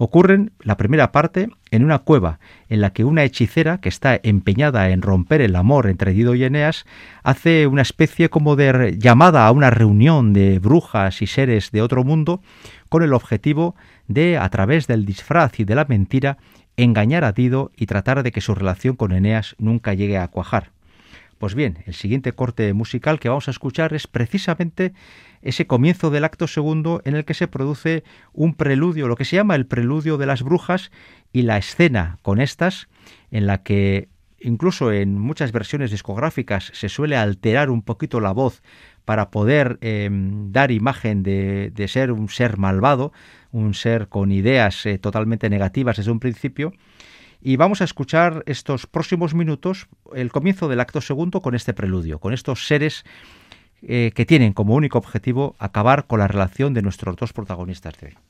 ocurren 0.03 0.53
la 0.61 0.79
primera 0.79 1.13
parte 1.13 1.51
en 1.71 1.85
una 1.85 1.99
cueva 1.99 2.41
en 2.71 2.81
la 2.81 2.95
que 2.95 3.05
una 3.05 3.23
hechicera 3.23 3.83
que 3.83 3.91
está 3.91 4.19
empeñada 4.23 4.89
en 4.89 5.03
romper 5.03 5.43
el 5.43 5.55
amor 5.55 5.89
entre 5.89 6.13
Dido 6.13 6.35
y 6.35 6.43
Eneas 6.43 6.87
hace 7.23 7.67
una 7.67 7.83
especie 7.83 8.31
como 8.31 8.57
de 8.57 8.97
llamada 8.99 9.47
a 9.47 9.51
una 9.51 9.69
reunión 9.69 10.33
de 10.33 10.59
brujas 10.59 11.21
y 11.21 11.27
seres 11.27 11.71
de 11.71 11.83
otro 11.83 12.03
mundo 12.03 12.41
con 12.91 13.03
el 13.03 13.15
objetivo 13.15 13.75
de, 14.09 14.37
a 14.37 14.47
través 14.51 14.87
del 14.87 15.07
disfraz 15.07 15.59
y 15.61 15.65
de 15.65 15.75
la 15.75 15.87
mentira, 15.87 16.37
engañar 16.77 17.25
a 17.25 17.33
Dido 17.33 17.71
y 17.77 17.87
tratar 17.87 18.23
de 18.23 18.33
que 18.33 18.43
su 18.43 18.55
relación 18.55 18.97
con 18.97 19.13
Eneas 19.13 19.55
nunca 19.59 19.95
llegue 19.95 20.19
a 20.19 20.29
cuajar. 20.29 20.73
Pues 21.39 21.55
bien, 21.55 21.79
el 21.87 21.95
siguiente 21.95 22.33
corte 22.33 22.75
musical 22.75 23.19
que 23.19 23.31
vamos 23.31 23.49
a 23.49 23.53
escuchar 23.53 23.95
es 23.95 24.07
precisamente 24.07 24.93
ese 25.41 25.67
comienzo 25.67 26.11
del 26.11 26.25
acto 26.25 26.47
segundo 26.47 27.01
en 27.07 27.17
el 27.17 27.25
que 27.25 27.33
se 27.33 27.49
produce 27.49 28.05
un 28.35 28.55
preludio, 28.55 29.09
lo 29.09 29.17
que 29.17 29.25
se 29.25 29.37
llama 29.37 29.55
el 29.55 29.65
preludio 29.65 30.19
de 30.19 30.27
las 30.27 30.43
brujas 30.43 30.91
y 31.33 31.43
la 31.43 31.57
escena 31.57 32.19
con 32.21 32.43
estas, 32.43 32.89
en 33.31 33.47
la 33.47 33.63
que 33.63 34.11
incluso 34.41 34.93
en 34.93 35.19
muchas 35.19 35.53
versiones 35.53 35.91
discográficas 35.91 36.73
se 36.75 36.89
suele 36.89 37.17
alterar 37.17 37.71
un 37.71 37.83
poquito 37.83 38.21
la 38.21 38.33
voz 38.33 38.63
para 39.05 39.31
poder 39.31 39.79
em, 39.81 40.53
dar 40.53 40.71
imagen 40.71 41.23
de, 41.23 41.73
ser 41.89 42.13
un 42.13 42.29
ser 42.29 42.59
malvado, 42.59 43.13
un 43.53 43.75
ser 43.75 44.09
con 44.09 44.33
ideas 44.33 44.87
eh, 44.87 44.99
totalmente 44.99 45.51
negativas 45.51 45.97
desde 45.97 46.11
un 46.11 46.21
principio, 46.21 46.73
y 47.43 47.57
vamos 47.57 47.81
a 47.81 47.85
escuchar 47.85 48.43
estos 48.47 48.87
próximos 48.87 49.35
minutos, 49.35 49.89
el 50.15 50.31
comienzo 50.31 50.69
del 50.69 50.81
acto 50.81 51.01
segundo 51.01 51.41
con 51.41 51.55
este 51.55 51.73
preludio, 51.73 52.19
con 52.19 52.35
estos 52.35 52.67
seres 52.67 53.05
eh, 53.83 54.13
que 54.15 54.27
tienen 54.27 54.53
como 54.53 54.75
único 54.75 54.99
objetivo 54.99 55.57
acabar 55.59 56.07
con 56.07 56.19
la 56.19 56.29
relación 56.29 56.75
de 56.75 56.83
nuestros 56.83 57.17
dos 57.17 57.33
protagonistas 57.33 57.99
de 57.99 58.09
hoy. 58.09 58.30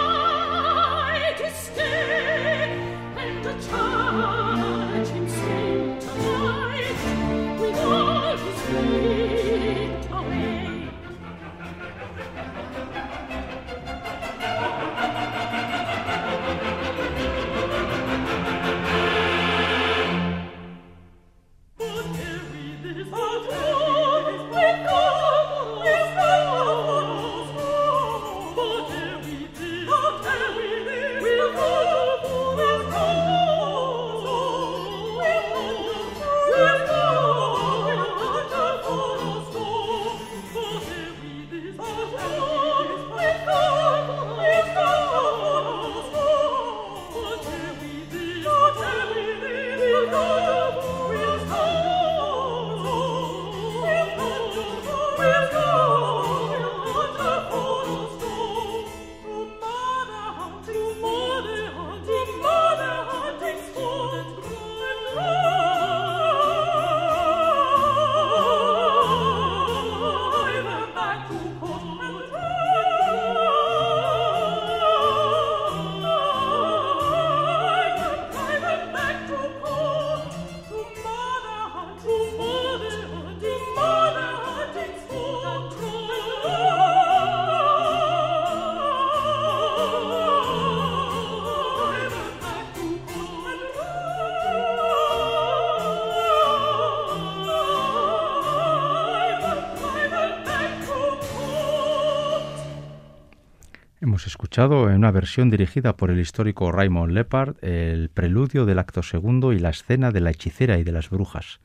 Hemos 104.11 104.27
escuchado 104.27 104.89
en 104.89 104.97
una 104.97 105.11
versión 105.11 105.49
dirigida 105.49 105.95
por 105.95 106.11
el 106.11 106.19
histórico 106.19 106.69
Raymond 106.69 107.13
Lepard 107.13 107.55
el 107.63 108.09
preludio 108.09 108.65
del 108.65 108.79
acto 108.79 109.03
segundo 109.03 109.53
y 109.53 109.59
la 109.59 109.69
escena 109.69 110.11
de 110.11 110.19
la 110.19 110.31
hechicera 110.31 110.77
y 110.77 110.83
de 110.83 110.91
las 110.91 111.09
brujas, 111.09 111.61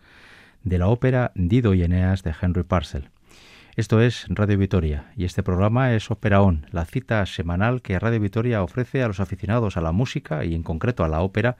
de 0.62 0.78
la 0.78 0.86
ópera 0.86 1.32
Dido 1.34 1.74
y 1.74 1.82
Eneas 1.82 2.22
de 2.22 2.32
Henry 2.40 2.62
Parcel. 2.62 3.10
Esto 3.74 4.00
es 4.00 4.26
Radio 4.28 4.58
Vitoria 4.58 5.10
y 5.16 5.24
este 5.24 5.42
programa 5.42 5.92
es 5.94 6.08
Ópera 6.08 6.40
On, 6.40 6.66
la 6.70 6.84
cita 6.84 7.26
semanal 7.26 7.82
que 7.82 7.98
Radio 7.98 8.20
Vitoria 8.20 8.62
ofrece 8.62 9.02
a 9.02 9.08
los 9.08 9.18
aficionados 9.18 9.76
a 9.76 9.80
la 9.80 9.90
música 9.90 10.44
y 10.44 10.54
en 10.54 10.62
concreto 10.62 11.02
a 11.02 11.08
la 11.08 11.22
ópera 11.22 11.56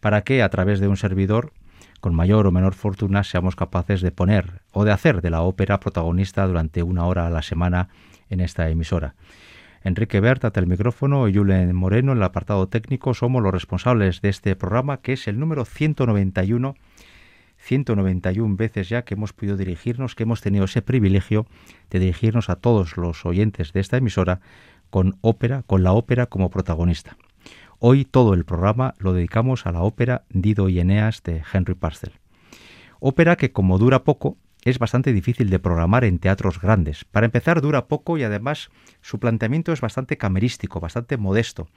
para 0.00 0.22
que 0.22 0.42
a 0.42 0.48
través 0.48 0.80
de 0.80 0.88
un 0.88 0.96
servidor 0.96 1.52
con 2.00 2.12
mayor 2.12 2.48
o 2.48 2.50
menor 2.50 2.74
fortuna 2.74 3.22
seamos 3.22 3.54
capaces 3.54 4.00
de 4.00 4.10
poner 4.10 4.62
o 4.72 4.84
de 4.84 4.90
hacer 4.90 5.22
de 5.22 5.30
la 5.30 5.42
ópera 5.42 5.78
protagonista 5.78 6.44
durante 6.44 6.82
una 6.82 7.04
hora 7.06 7.28
a 7.28 7.30
la 7.30 7.42
semana 7.42 7.88
en 8.30 8.40
esta 8.40 8.68
emisora. 8.68 9.14
Enrique 9.82 10.20
Berta 10.20 10.52
el 10.54 10.66
micrófono 10.66 11.28
y 11.28 11.34
Julen 11.34 11.74
Moreno 11.74 12.12
en 12.12 12.18
el 12.18 12.24
apartado 12.24 12.68
técnico 12.68 13.14
somos 13.14 13.42
los 13.42 13.52
responsables 13.52 14.20
de 14.20 14.28
este 14.28 14.56
programa 14.56 15.00
que 15.00 15.12
es 15.12 15.28
el 15.28 15.38
número 15.38 15.64
191 15.64 16.74
191 17.58 18.56
veces 18.56 18.88
ya 18.88 19.02
que 19.02 19.14
hemos 19.14 19.32
podido 19.32 19.56
dirigirnos, 19.56 20.14
que 20.14 20.22
hemos 20.22 20.40
tenido 20.40 20.64
ese 20.64 20.82
privilegio 20.82 21.46
de 21.90 21.98
dirigirnos 21.98 22.50
a 22.50 22.56
todos 22.56 22.96
los 22.96 23.26
oyentes 23.26 23.72
de 23.72 23.80
esta 23.80 23.96
emisora 23.96 24.40
con 24.90 25.18
ópera, 25.20 25.62
con 25.66 25.82
la 25.82 25.92
ópera 25.92 26.26
como 26.26 26.50
protagonista. 26.50 27.16
Hoy 27.78 28.04
todo 28.04 28.34
el 28.34 28.44
programa 28.44 28.94
lo 28.98 29.12
dedicamos 29.12 29.66
a 29.66 29.72
la 29.72 29.82
ópera 29.82 30.24
Dido 30.30 30.68
y 30.68 30.80
Eneas 30.80 31.22
de 31.22 31.42
Henry 31.52 31.74
Purcell. 31.74 32.12
Ópera 33.00 33.36
que 33.36 33.52
como 33.52 33.78
dura 33.78 34.02
poco, 34.02 34.36
es 34.64 34.78
bastante 34.78 35.12
difícil 35.12 35.50
de 35.50 35.58
programar 35.58 36.04
en 36.04 36.18
teatros 36.18 36.60
grandes. 36.60 37.04
Para 37.04 37.26
empezar, 37.26 37.60
dura 37.60 37.86
poco 37.86 38.18
y 38.18 38.22
además 38.22 38.70
su 39.00 39.18
planteamiento 39.18 39.72
es 39.72 39.80
bastante 39.80 40.16
camerístico, 40.16 40.80
bastante 40.80 41.16
modesto. 41.16 41.68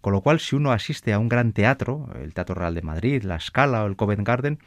Con 0.00 0.12
lo 0.12 0.22
cual, 0.22 0.40
si 0.40 0.56
uno 0.56 0.72
asiste 0.72 1.12
a 1.12 1.18
un 1.18 1.28
gran 1.28 1.52
teatro, 1.52 2.08
el 2.22 2.32
Teatro 2.32 2.54
Real 2.54 2.74
de 2.74 2.82
Madrid, 2.82 3.22
la 3.22 3.38
Scala 3.40 3.84
o 3.84 3.86
el 3.86 3.96
Covent 3.96 4.26
Garden, 4.26 4.58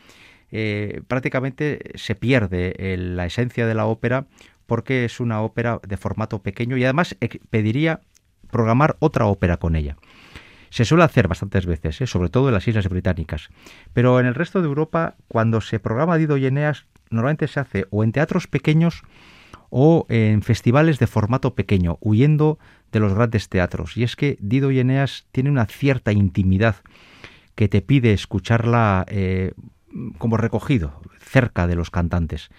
eh, 0.51 1.01
prácticamente 1.07 1.91
se 1.95 2.13
pierde 2.13 2.75
eh, 2.77 2.97
la 2.97 3.25
esencia 3.25 3.65
de 3.65 3.73
la 3.73 3.87
ópera 3.87 4.27
porque 4.67 5.05
es 5.05 5.19
una 5.19 5.41
ópera 5.41 5.79
de 5.87 5.97
formato 5.97 6.43
pequeño 6.43 6.77
y 6.77 6.83
además 6.83 7.17
eh, 7.21 7.39
pediría 7.49 8.01
programar 8.51 8.95
otra 8.99 9.25
ópera 9.25 9.57
con 9.57 9.75
ella. 9.75 9.97
Se 10.69 10.85
suele 10.85 11.03
hacer 11.03 11.27
bastantes 11.27 11.65
veces, 11.65 11.97
sobre 12.09 12.29
todo 12.29 12.47
en 12.47 12.53
las 12.53 12.67
Islas 12.67 12.87
Británicas, 12.87 13.49
pero 13.93 14.19
en 14.19 14.25
el 14.25 14.35
resto 14.35 14.61
de 14.61 14.67
Europa, 14.67 15.15
cuando 15.27 15.61
se 15.61 15.79
programa 15.79 16.17
Dido 16.17 16.37
y 16.37 16.45
Eneas, 16.45 16.85
normalmente 17.13 17.47
se 17.47 17.59
hace 17.59 17.85
o 17.89 18.03
en 18.03 18.11
teatros 18.11 18.47
pequeños 18.47 19.03
o 19.69 20.05
en 20.09 20.41
festivales 20.41 20.99
de 20.99 21.07
formato 21.07 21.55
pequeño, 21.55 21.97
huyendo 21.99 22.59
de 22.91 22.99
los 22.99 23.13
grandes 23.13 23.49
teatros. 23.49 23.97
Y 23.97 24.03
es 24.03 24.15
que 24.15 24.37
Dido 24.39 24.69
y 24.71 24.79
Eneas 24.79 25.25
tiene 25.31 25.49
una 25.49 25.65
cierta 25.65 26.11
intimidad 26.11 26.75
que 27.55 27.67
te 27.67 27.81
pide 27.81 28.13
escucharla 28.13 29.05
eh, 29.07 29.53
como 30.17 30.37
recogido, 30.37 31.01
cerca 31.19 31.67
de 31.67 31.75
los 31.75 31.89
cantantes. 31.89 32.49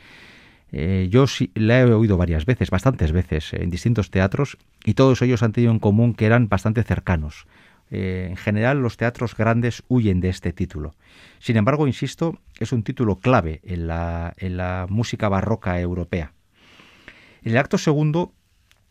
Eh, 0.73 1.09
yo 1.09 1.29
sí, 1.29 1.53
la 1.55 1.81
he 1.81 1.85
oído 1.85 2.17
varias 2.17 2.47
veces, 2.47 2.71
bastantes 2.71 3.13
veces, 3.13 3.53
en 3.53 3.71
distintos 3.71 4.11
teatros, 4.11 4.59
y 4.85 4.95
todos 4.95 5.23
ellos 5.23 5.45
han 5.45 5.53
tenido 5.53 5.73
en 5.73 5.79
común 5.79 6.15
que 6.15 6.27
eran 6.27 6.49
bastante 6.49 6.83
cercanos. 6.83 7.47
Eh, 7.91 8.27
en 8.31 8.37
general, 8.37 8.81
los 8.81 8.97
teatros 8.97 9.37
grandes 9.37 9.83
huyen 9.89 10.21
de 10.21 10.29
este 10.29 10.53
título. 10.53 10.95
Sin 11.39 11.57
embargo, 11.57 11.87
insisto, 11.87 12.39
es 12.59 12.73
un 12.73 12.83
título 12.83 13.19
clave 13.21 13.61
en 13.65 13.87
la, 13.87 14.87
música 14.89 15.29
barroca 15.29 15.81
europea. 15.81 16.33
En 17.43 17.53
el 17.53 17.59
acto 17.59 17.79
segundo 17.79 18.33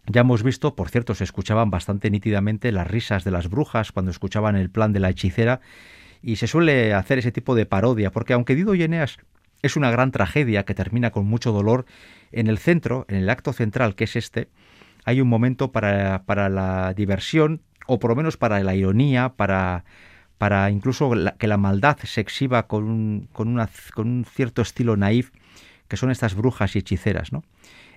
ya 0.05 0.21
hemos 0.21 0.43
visto, 0.43 0.75
por 0.75 0.89
cierto, 0.89 1.15
se 1.15 1.23
escuchaban 1.23 1.69
bastante 1.69 2.11
nítidamente 2.11 2.71
las 2.71 2.87
risas 2.87 3.23
de 3.23 3.31
las 3.31 3.49
brujas 3.49 3.91
cuando 3.91 4.11
escuchaban 4.11 4.55
el 4.55 4.69
plan 4.69 4.93
de 4.93 4.99
la 4.99 5.09
hechicera 5.09 5.61
y 6.21 6.35
se 6.35 6.47
suele 6.47 6.93
hacer 6.93 7.19
ese 7.19 7.31
tipo 7.31 7.55
de 7.55 7.65
parodia, 7.65 8.11
porque 8.11 8.33
aunque 8.33 8.55
Dido 8.55 8.75
y 8.75 8.83
Eneas 8.83 9.17
es 9.61 9.75
una 9.77 9.91
gran 9.91 10.11
tragedia 10.11 10.65
que 10.65 10.75
termina 10.75 11.11
con 11.11 11.25
mucho 11.25 11.51
dolor, 11.51 11.85
en 12.31 12.47
el 12.47 12.57
centro, 12.57 13.05
en 13.07 13.15
el 13.15 13.29
acto 13.29 13.53
central 13.53 13.95
que 13.95 14.03
es 14.03 14.15
este, 14.15 14.49
hay 15.05 15.21
un 15.21 15.27
momento 15.27 15.71
para, 15.71 16.23
para 16.23 16.49
la 16.49 16.93
diversión 16.93 17.61
o 17.87 17.99
por 17.99 18.11
lo 18.11 18.15
menos 18.15 18.37
para 18.37 18.61
la 18.61 18.75
ironía, 18.75 19.29
para, 19.35 19.83
para 20.37 20.69
incluso 20.71 21.11
que 21.37 21.47
la 21.47 21.57
maldad 21.57 21.97
se 22.03 22.21
exhiba 22.21 22.67
con 22.67 22.83
un, 22.83 23.29
con, 23.31 23.59
con 23.93 24.07
un 24.07 24.25
cierto 24.25 24.61
estilo 24.61 24.97
naif, 24.97 25.31
que 25.87 25.97
son 25.97 26.11
estas 26.11 26.35
brujas 26.35 26.75
y 26.75 26.79
hechiceras. 26.79 27.31
¿no? 27.31 27.43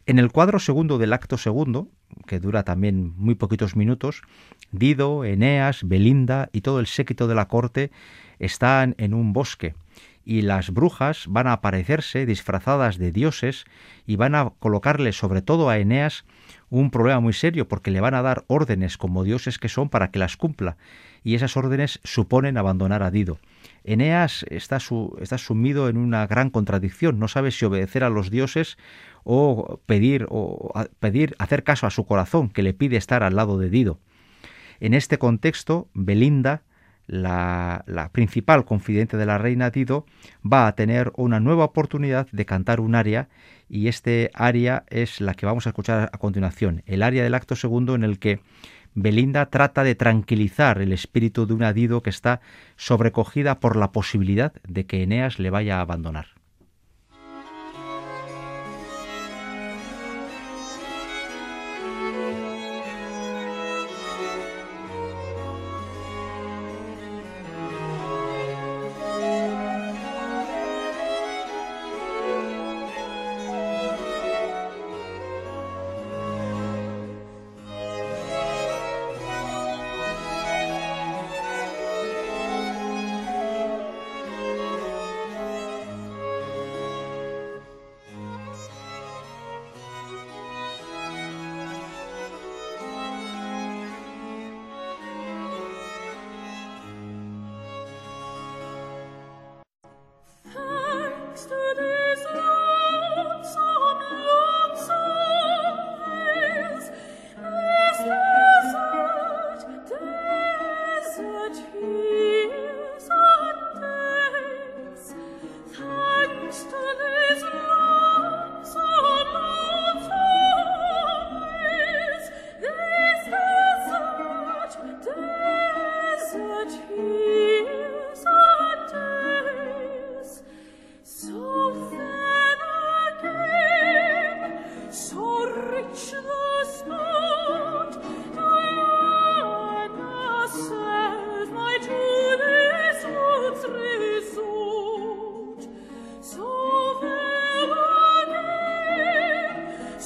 En 0.06 0.18
el 0.18 0.30
cuadro 0.30 0.58
segundo 0.58 0.98
del 0.98 1.12
acto 1.12 1.38
segundo, 1.38 1.88
que 2.26 2.38
dura 2.38 2.62
también 2.62 3.14
muy 3.16 3.34
poquitos 3.34 3.74
minutos, 3.74 4.22
Dido, 4.70 5.24
Eneas, 5.24 5.80
Belinda 5.82 6.48
y 6.52 6.60
todo 6.60 6.80
el 6.80 6.86
séquito 6.86 7.26
de 7.26 7.34
la 7.34 7.48
corte 7.48 7.90
están 8.38 8.94
en 8.98 9.14
un 9.14 9.32
bosque 9.32 9.74
y 10.26 10.42
las 10.42 10.70
brujas 10.70 11.26
van 11.28 11.46
a 11.46 11.52
aparecerse 11.52 12.26
disfrazadas 12.26 12.98
de 12.98 13.12
dioses 13.12 13.64
y 14.06 14.16
van 14.16 14.34
a 14.34 14.50
colocarle 14.58 15.12
sobre 15.12 15.40
todo 15.40 15.70
a 15.70 15.78
Eneas 15.78 16.24
un 16.68 16.90
problema 16.90 17.20
muy 17.20 17.32
serio 17.32 17.68
porque 17.68 17.92
le 17.92 18.00
van 18.00 18.14
a 18.14 18.22
dar 18.22 18.44
órdenes 18.48 18.98
como 18.98 19.22
dioses 19.22 19.58
que 19.58 19.68
son 19.68 19.88
para 19.88 20.10
que 20.10 20.18
las 20.18 20.36
cumpla 20.36 20.76
y 21.22 21.36
esas 21.36 21.56
órdenes 21.56 22.00
suponen 22.02 22.58
abandonar 22.58 23.04
a 23.04 23.12
Dido. 23.12 23.38
Eneas 23.84 24.44
está, 24.50 24.78
está 25.20 25.38
sumido 25.38 25.88
en 25.88 25.96
una 25.96 26.26
gran 26.26 26.50
contradicción, 26.50 27.20
no 27.20 27.28
sabe 27.28 27.52
si 27.52 27.64
obedecer 27.64 28.02
a 28.02 28.10
los 28.10 28.28
dioses 28.28 28.78
o 29.22 29.80
pedir 29.86 30.26
o 30.28 30.72
pedir 30.98 31.36
hacer 31.38 31.62
caso 31.62 31.86
a 31.86 31.90
su 31.90 32.04
corazón 32.04 32.48
que 32.48 32.64
le 32.64 32.74
pide 32.74 32.96
estar 32.96 33.22
al 33.22 33.36
lado 33.36 33.58
de 33.58 33.70
Dido. 33.70 34.00
En 34.80 34.92
este 34.92 35.18
contexto, 35.18 35.88
Belinda 35.94 36.62
la, 37.06 38.10
principal 38.12 38.64
confidente 38.64 39.16
de 39.16 39.26
la 39.26 39.38
reina 39.38 39.70
Dido, 39.70 40.06
va 40.44 40.66
a 40.66 40.74
tener 40.74 41.12
una 41.16 41.40
nueva 41.40 41.64
oportunidad 41.64 42.28
de 42.32 42.46
cantar 42.46 42.80
un 42.80 42.94
aria 42.94 43.28
y 43.68 43.88
este 43.88 44.30
aria 44.34 44.84
es 44.88 45.20
la 45.20 45.34
que 45.34 45.46
vamos 45.46 45.66
a 45.66 45.70
escuchar 45.70 46.10
a 46.12 46.18
continuación, 46.18 46.82
el 46.86 47.02
aria 47.02 47.22
del 47.22 47.34
acto 47.34 47.56
segundo 47.56 47.94
en 47.94 48.04
el 48.04 48.18
que 48.18 48.40
Belinda 48.94 49.50
trata 49.50 49.84
de 49.84 49.94
tranquilizar 49.94 50.80
el 50.80 50.92
espíritu 50.92 51.46
de 51.46 51.52
una 51.52 51.72
Dido 51.72 52.02
que 52.02 52.10
está 52.10 52.40
sobrecogida 52.76 53.60
por 53.60 53.76
la 53.76 53.92
posibilidad 53.92 54.54
de 54.66 54.86
que 54.86 55.02
Eneas 55.02 55.38
le 55.38 55.50
vaya 55.50 55.78
a 55.78 55.82
abandonar. 55.82 56.35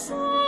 sun. 0.00 0.39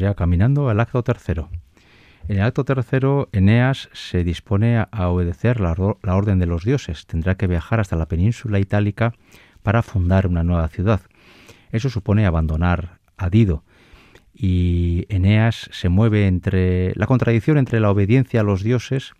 Ya 0.00 0.14
caminando 0.14 0.68
al 0.68 0.80
acto 0.80 1.02
tercero. 1.04 1.48
En 2.28 2.36
el 2.36 2.42
acto 2.42 2.64
tercero, 2.64 3.28
Eneas 3.32 3.88
se 3.92 4.24
dispone 4.24 4.78
a 4.78 5.08
obedecer 5.08 5.60
la, 5.60 5.72
orden 5.72 6.38
de 6.38 6.46
los 6.46 6.64
dioses. 6.64 7.06
Tendrá 7.06 7.34
que 7.36 7.46
viajar 7.46 7.80
hasta 7.80 7.96
la 7.96 8.06
península 8.06 8.58
itálica 8.58 9.14
para 9.62 9.82
fundar 9.82 10.26
una 10.26 10.44
nueva 10.44 10.68
ciudad. 10.68 11.00
Eso 11.72 11.90
supone 11.90 12.26
abandonar 12.26 12.98
a 13.16 13.30
Dido. 13.30 13.64
Y 14.32 15.06
Eneas 15.08 15.68
se 15.72 15.88
mueve 15.88 16.26
entre 16.26 16.92
la 16.94 17.06
contradicción 17.06 17.58
entre 17.58 17.80
la 17.80 17.90
obediencia 17.90 18.40
a 18.40 18.44
los 18.44 18.62
dioses 18.62 19.12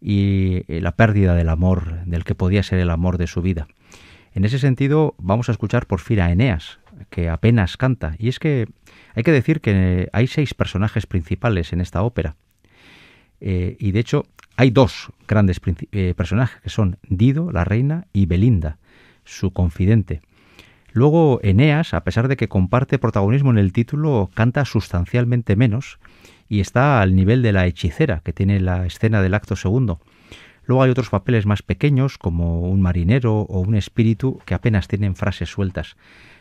y 0.00 0.62
eh, 0.68 0.80
la 0.80 0.92
pérdida 0.92 1.34
del 1.34 1.48
amor, 1.48 2.04
del 2.06 2.24
que 2.24 2.34
podía 2.34 2.62
ser 2.62 2.78
el 2.78 2.90
amor 2.90 3.18
de 3.18 3.26
su 3.26 3.42
vida. 3.42 3.68
En 4.32 4.44
ese 4.44 4.58
sentido, 4.58 5.14
vamos 5.18 5.48
a 5.48 5.52
escuchar 5.52 5.86
por 5.86 6.00
fin 6.00 6.20
a 6.20 6.30
Eneas, 6.30 6.78
que 7.10 7.28
apenas 7.28 7.76
canta. 7.76 8.14
Y 8.18 8.28
es 8.28 8.38
que 8.38 8.68
hay 9.18 9.24
que 9.24 9.32
decir 9.32 9.60
que 9.60 10.08
hay 10.12 10.28
seis 10.28 10.54
personajes 10.54 11.06
principales 11.06 11.72
en 11.72 11.80
esta 11.80 12.02
ópera. 12.02 12.36
Eh, 13.40 13.76
y 13.80 13.90
de 13.90 13.98
hecho 13.98 14.26
hay 14.54 14.70
dos 14.70 15.08
grandes 15.26 15.60
eh, 15.90 16.14
personajes, 16.16 16.60
que 16.60 16.70
son 16.70 16.98
Dido, 17.02 17.50
la 17.50 17.64
reina, 17.64 18.06
y 18.12 18.26
Belinda, 18.26 18.78
su 19.24 19.52
confidente. 19.52 20.20
Luego 20.92 21.40
Eneas, 21.42 21.94
a 21.94 22.04
pesar 22.04 22.28
de 22.28 22.36
que 22.36 22.46
comparte 22.46 23.00
protagonismo 23.00 23.50
en 23.50 23.58
el 23.58 23.72
título, 23.72 24.30
canta 24.34 24.64
sustancialmente 24.64 25.56
menos 25.56 25.98
y 26.48 26.60
está 26.60 27.02
al 27.02 27.16
nivel 27.16 27.42
de 27.42 27.52
la 27.52 27.66
hechicera 27.66 28.20
que 28.20 28.32
tiene 28.32 28.60
la 28.60 28.86
escena 28.86 29.20
del 29.20 29.34
acto 29.34 29.56
segundo. 29.56 29.98
Luego 30.64 30.84
hay 30.84 30.90
otros 30.90 31.10
papeles 31.10 31.44
más 31.44 31.62
pequeños, 31.62 32.18
como 32.18 32.60
un 32.60 32.80
marinero 32.80 33.40
o 33.40 33.58
un 33.58 33.74
espíritu, 33.74 34.38
que 34.46 34.54
apenas 34.54 34.86
tienen 34.86 35.16
frases 35.16 35.48
sueltas. 35.48 35.96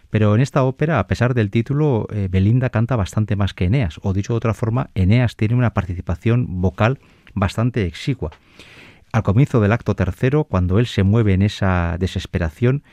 Pero 0.09 0.35
en 0.35 0.41
esta 0.41 0.63
ópera, 0.63 0.99
a 0.99 1.07
pesar 1.07 1.33
del 1.33 1.51
título, 1.51 2.07
eh, 2.11 2.27
Belinda 2.29 2.69
canta 2.69 2.95
bastante 2.95 3.35
más 3.35 3.53
que 3.53 3.65
Eneas, 3.65 3.99
o 4.03 4.13
dicho 4.13 4.33
de 4.33 4.37
otra 4.37 4.53
forma, 4.53 4.89
Eneas 4.95 5.35
tiene 5.35 5.55
una 5.55 5.73
participación 5.73 6.61
vocal 6.61 6.99
bastante 7.33 7.85
exigua. 7.85 8.31
Al 9.11 9.23
comienzo 9.23 9.59
del 9.59 9.71
acto 9.71 9.95
tercero, 9.95 10.45
cuando 10.45 10.79
él 10.79 10.85
se 10.85 11.03
mueve 11.03 11.33
en 11.33 11.41
esa 11.41 11.97
desesperación 11.99 12.83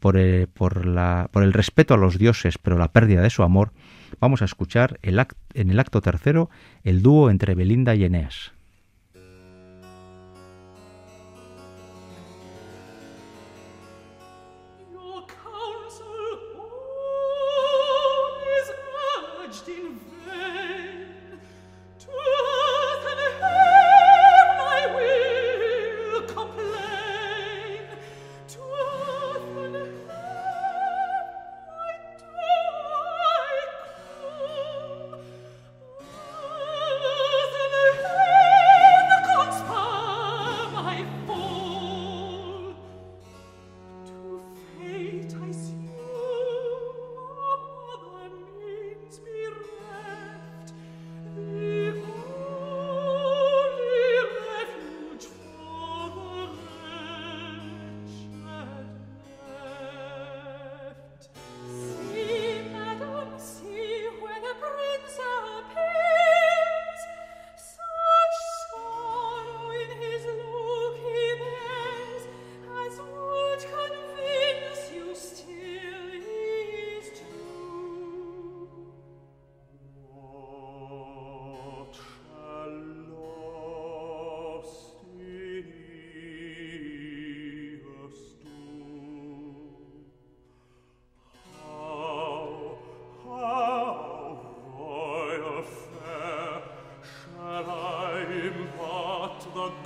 por 0.00 0.16
el, 0.16 0.42
eh, 0.42 0.46
por 0.46 0.86
la, 0.86 1.28
por 1.32 1.42
el 1.42 1.52
respeto 1.52 1.94
a 1.94 1.98
los 1.98 2.18
dioses, 2.18 2.58
pero 2.58 2.78
la 2.78 2.92
pérdida 2.92 3.22
de 3.22 3.30
su 3.30 3.42
amor, 3.42 3.72
vamos 4.20 4.42
a 4.42 4.44
escuchar 4.44 4.98
en 5.02 5.70
el 5.70 5.80
acto 5.80 6.00
tercero 6.00 6.50
el 6.82 7.02
dúo 7.02 7.30
entre 7.30 7.54
Belinda 7.54 7.94
y 7.94 8.04
Eneas. 8.04 8.53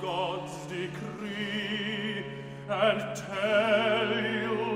God's 0.01 0.53
decree 0.65 2.25
and 2.69 3.15
tell 3.15 4.23
you 4.23 4.68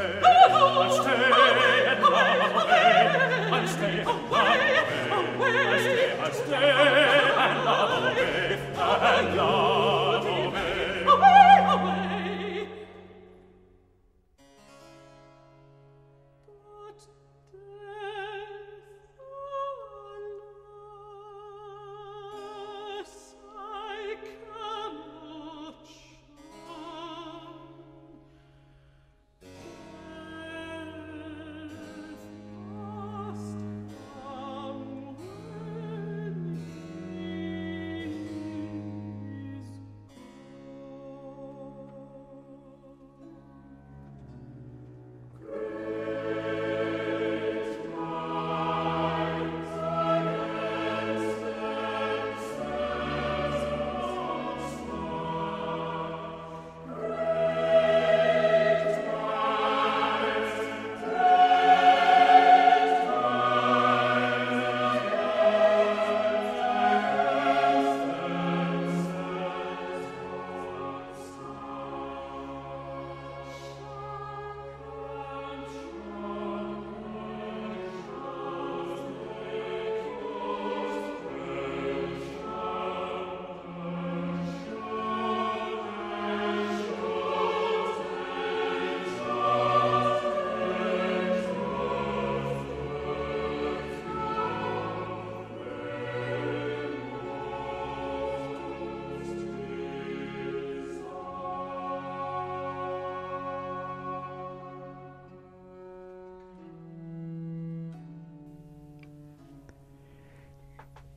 I 0.00 0.06
stay 6.32 6.70
and 9.02 9.36
love 9.36 9.59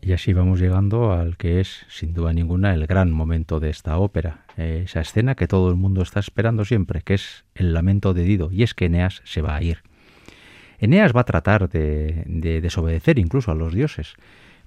Y 0.05 0.11
así 0.11 0.33
vamos 0.33 0.59
llegando 0.59 1.13
al 1.13 1.37
que 1.37 1.61
es, 1.61 1.85
sin 1.87 2.13
duda 2.13 2.33
ninguna, 2.33 2.73
el 2.73 2.87
gran 2.87 3.09
momento 3.09 3.61
de 3.61 3.69
esta 3.69 3.97
ópera, 3.97 4.45
eh, 4.57 4.81
esa 4.83 4.99
escena 4.99 5.35
que 5.35 5.47
todo 5.47 5.69
el 5.69 5.75
mundo 5.75 6.01
está 6.01 6.19
esperando 6.19 6.65
siempre, 6.65 7.01
que 7.03 7.13
es 7.13 7.45
el 7.55 7.73
lamento 7.73 8.13
de 8.13 8.23
Dido, 8.23 8.51
y 8.51 8.63
es 8.63 8.73
que 8.73 8.85
Eneas 8.85 9.21
se 9.23 9.41
va 9.41 9.55
a 9.55 9.63
ir. 9.63 9.77
Eneas 10.79 11.15
va 11.15 11.21
a 11.21 11.25
tratar 11.25 11.69
de, 11.69 12.23
de 12.25 12.59
desobedecer 12.59 13.17
incluso 13.17 13.51
a 13.51 13.55
los 13.55 13.73
dioses, 13.73 14.15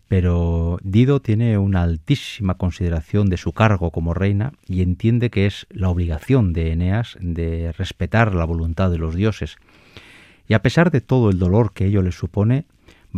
pero 0.09 0.79
Dido 0.83 1.21
tiene 1.21 1.59
una 1.59 1.83
altísima 1.83 2.55
consideración 2.55 3.29
de 3.29 3.37
su 3.37 3.53
cargo 3.53 3.91
como 3.91 4.15
reina 4.15 4.55
y 4.67 4.81
entiende 4.81 5.29
que 5.29 5.45
es 5.45 5.67
la 5.69 5.91
obligación 5.91 6.55
de 6.55 6.73
Eneas 6.73 7.19
de 7.21 7.73
respetar 7.73 8.35
la 8.35 8.47
voluntad 8.47 8.91
de 8.91 8.99
los 8.99 9.15
dioses. 9.15 9.59
Y 10.49 10.55
a 10.55 10.63
pesar 10.63 10.91
de 10.91 11.03
todo 11.03 11.29
el 11.29 11.39
dolor 11.39 11.75
que 11.75 11.85
ello 11.85 12.01
le 12.01 12.13
supone, 12.13 12.65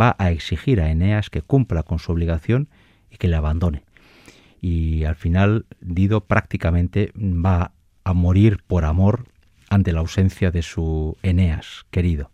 va 0.01 0.17
a 0.19 0.31
exigir 0.31 0.81
a 0.81 0.91
Eneas 0.91 1.31
que 1.31 1.43
cumpla 1.43 1.83
con 1.83 1.99
su 1.99 2.13
obligación 2.13 2.69
y 3.11 3.17
que 3.17 3.29
le 3.29 3.37
abandone. 3.37 3.85
Y 4.61 5.05
al 5.05 5.15
final 5.15 5.67
Dido 5.81 6.23
prácticamente 6.23 7.13
va 7.17 7.73
a 8.05 8.13
morir 8.13 8.63
por 8.67 8.85
amor 8.85 9.27
ante 9.71 9.93
la 9.93 10.01
ausencia 10.01 10.51
de 10.51 10.63
su 10.63 11.17
Eneas 11.23 11.87
querido. 11.91 12.31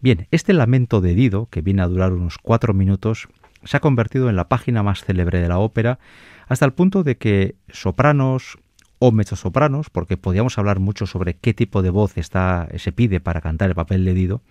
Bien, 0.00 0.28
este 0.30 0.52
lamento 0.52 1.00
de 1.00 1.14
Dido, 1.14 1.46
que 1.46 1.60
viene 1.60 1.82
a 1.82 1.88
durar 1.88 2.12
unos 2.12 2.38
cuatro 2.38 2.72
minutos, 2.72 3.28
se 3.64 3.76
ha 3.76 3.80
convertido 3.80 4.30
en 4.30 4.36
la 4.36 4.48
página 4.48 4.82
más 4.82 5.04
célebre 5.04 5.40
de 5.40 5.48
la 5.48 5.58
ópera, 5.58 5.98
hasta 6.46 6.64
el 6.64 6.72
punto 6.72 7.02
de 7.02 7.16
que 7.16 7.56
sopranos 7.68 8.58
o 9.00 9.12
mezzosopranos, 9.12 9.90
porque 9.90 10.16
podíamos 10.16 10.58
hablar 10.58 10.78
mucho 10.80 11.06
sobre 11.06 11.34
qué 11.34 11.54
tipo 11.54 11.82
de 11.82 11.90
voz 11.90 12.16
está, 12.16 12.68
se 12.78 12.92
pide 12.92 13.20
para 13.20 13.40
cantar 13.40 13.68
el 13.68 13.74
papel 13.74 14.04
de 14.04 14.14
Dido, 14.14 14.42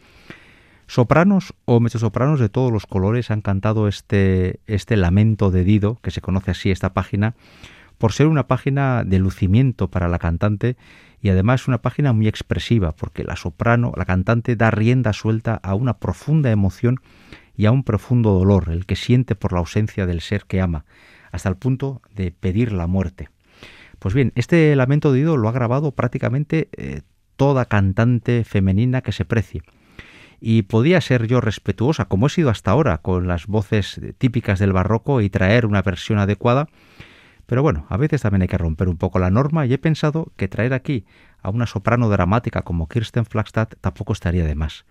Sopranos 0.87 1.53
o 1.65 1.81
mezzosopranos 1.81 2.39
de 2.39 2.47
todos 2.47 2.71
los 2.71 2.85
colores 2.85 3.29
han 3.29 3.41
cantado 3.41 3.89
este, 3.89 4.61
este 4.67 4.95
lamento 4.95 5.51
de 5.51 5.65
Dido, 5.65 5.99
que 6.01 6.11
se 6.11 6.21
conoce 6.21 6.51
así 6.51 6.71
esta 6.71 6.93
página, 6.93 7.35
por 7.97 8.13
ser 8.13 8.27
una 8.27 8.47
página 8.47 9.03
de 9.03 9.19
lucimiento 9.19 9.89
para 9.89 10.07
la 10.07 10.17
cantante 10.17 10.77
y 11.21 11.29
además 11.29 11.67
una 11.67 11.81
página 11.81 12.13
muy 12.13 12.29
expresiva, 12.29 12.93
porque 12.93 13.25
la 13.25 13.35
soprano, 13.35 13.91
la 13.97 14.05
cantante, 14.05 14.55
da 14.55 14.71
rienda 14.71 15.11
suelta 15.11 15.59
a 15.61 15.75
una 15.75 15.97
profunda 15.97 16.51
emoción 16.51 17.01
y 17.57 17.65
a 17.65 17.71
un 17.71 17.83
profundo 17.83 18.31
dolor, 18.31 18.69
el 18.69 18.85
que 18.85 18.95
siente 18.95 19.35
por 19.35 19.51
la 19.51 19.59
ausencia 19.59 20.05
del 20.05 20.21
ser 20.21 20.45
que 20.45 20.61
ama, 20.61 20.85
hasta 21.31 21.49
el 21.49 21.57
punto 21.57 22.01
de 22.15 22.31
pedir 22.31 22.71
la 22.71 22.87
muerte. 22.87 23.29
Pues 23.99 24.13
bien, 24.13 24.31
este 24.35 24.73
lamento 24.77 25.11
de 25.11 25.19
Dido 25.19 25.35
lo 25.35 25.49
ha 25.49 25.53
grabado 25.53 25.91
prácticamente 25.91 26.69
eh, 26.77 27.01
toda 27.35 27.65
cantante 27.65 28.45
femenina 28.45 29.01
que 29.01 29.11
se 29.11 29.25
precie 29.25 29.63
y 30.39 30.63
podía 30.63 31.01
ser 31.01 31.27
yo 31.27 31.41
respetuosa, 31.41 32.05
como 32.05 32.27
he 32.27 32.29
sido 32.29 32.49
hasta 32.49 32.71
ahora, 32.71 32.99
con 32.99 33.27
las 33.27 33.47
voces 33.47 33.99
típicas 34.17 34.59
del 34.59 34.73
barroco 34.73 35.21
y 35.21 35.29
traer 35.29 35.65
una 35.65 35.81
versión 35.81 36.19
adecuada, 36.19 36.67
pero 37.47 37.63
bueno, 37.63 37.85
a 37.89 37.95
veces 37.95 38.21
también 38.21 38.41
hay 38.41 38.49
que 38.49 38.57
romper 38.57 38.89
un 38.89 38.97
poco 38.97 39.19
la 39.19 39.31
norma 39.31 39.65
y 39.65 39.73
he 39.73 39.77
pensado 39.77 40.33
que 40.35 40.49
traer 40.49 40.73
aquí 40.73 41.05
a 41.41 41.49
una 41.49 41.65
soprano 41.65 42.09
dramática 42.09 42.61
como 42.63 42.89
Kirsten 42.89 43.25
Flagstad 43.25 43.69
tampoco 43.79 44.11
estaría 44.11 44.43
de 44.43 44.53
más. 44.53 44.85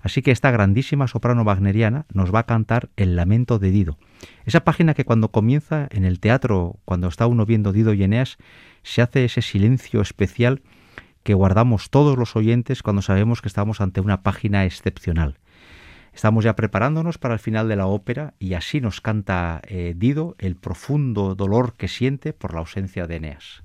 Así 0.00 0.22
que 0.22 0.30
esta 0.30 0.50
grandísima 0.50 1.06
soprano 1.06 1.42
wagneriana 1.42 2.06
nos 2.14 2.34
va 2.34 2.40
a 2.40 2.46
cantar 2.46 2.88
El 2.96 3.14
lamento 3.14 3.58
de 3.58 3.70
Dido. 3.70 3.98
Esa 4.46 4.64
página 4.64 4.94
que 4.94 5.04
cuando 5.04 5.30
comienza 5.30 5.86
en 5.90 6.06
el 6.06 6.18
teatro, 6.18 6.78
cuando 6.86 7.08
está 7.08 7.26
uno 7.26 7.44
viendo 7.44 7.74
Dido 7.74 7.92
y 7.92 8.02
Eneas, 8.02 8.38
se 8.82 9.02
hace 9.02 9.26
ese 9.26 9.42
silencio 9.42 10.00
especial 10.00 10.62
que 11.28 11.34
guardamos 11.34 11.90
todos 11.90 12.16
los 12.16 12.36
oyentes 12.36 12.82
cuando 12.82 13.02
sabemos 13.02 13.42
que 13.42 13.48
estamos 13.48 13.82
ante 13.82 14.00
una 14.00 14.22
página 14.22 14.64
excepcional. 14.64 15.36
Estamos 16.14 16.42
ya 16.42 16.56
preparándonos 16.56 17.18
para 17.18 17.34
el 17.34 17.38
final 17.38 17.68
de 17.68 17.76
la 17.76 17.84
ópera 17.84 18.32
y 18.38 18.54
así 18.54 18.80
nos 18.80 19.02
canta 19.02 19.60
eh, 19.66 19.92
Dido 19.94 20.36
el 20.38 20.56
profundo 20.56 21.34
dolor 21.34 21.74
que 21.76 21.86
siente 21.86 22.32
por 22.32 22.54
la 22.54 22.60
ausencia 22.60 23.06
de 23.06 23.16
Eneas. 23.16 23.62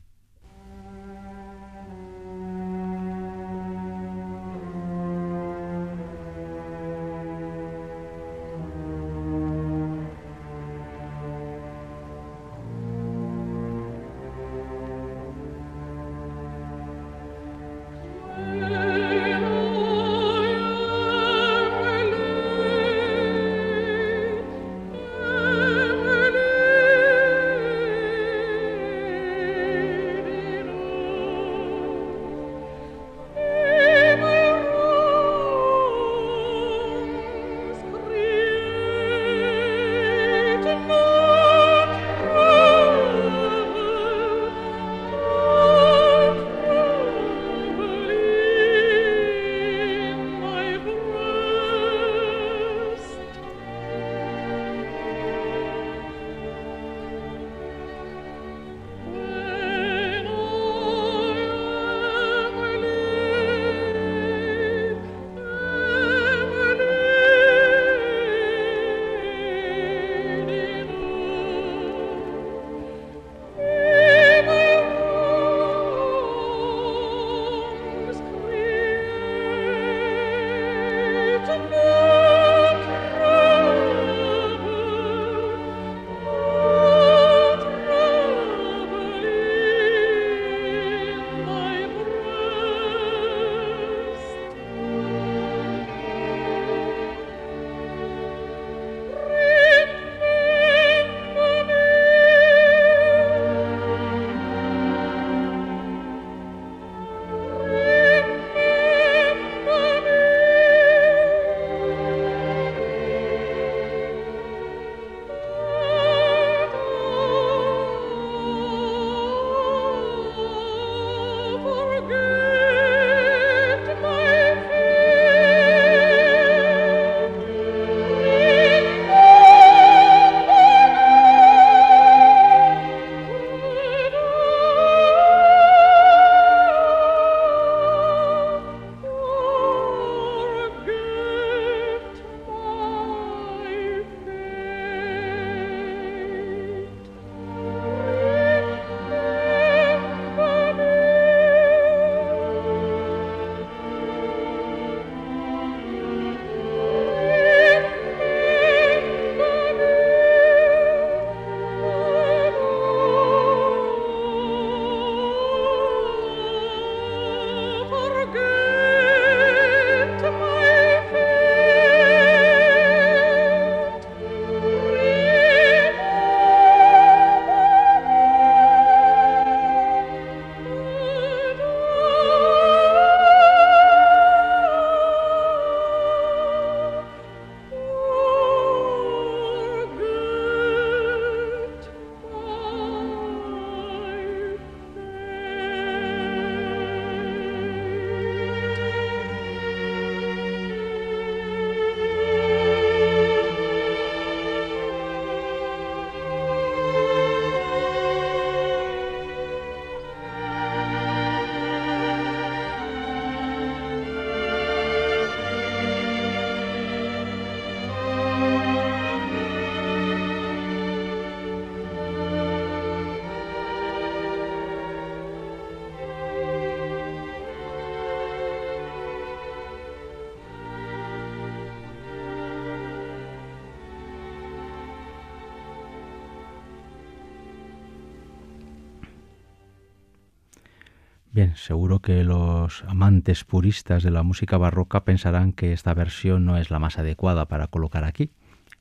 Seguro 241.63 241.99
que 241.99 242.25
los 242.25 242.83
amantes 242.87 243.45
puristas 243.45 244.03
de 244.03 244.11
la 244.11 244.21
música 244.23 244.57
barroca 244.57 245.05
pensarán 245.05 245.53
que 245.53 245.71
esta 245.71 245.93
versión 245.93 246.43
no 246.43 246.57
es 246.57 246.69
la 246.69 246.77
más 246.77 246.99
adecuada 246.99 247.45
para 247.45 247.67
colocar 247.67 248.03
aquí, 248.03 248.31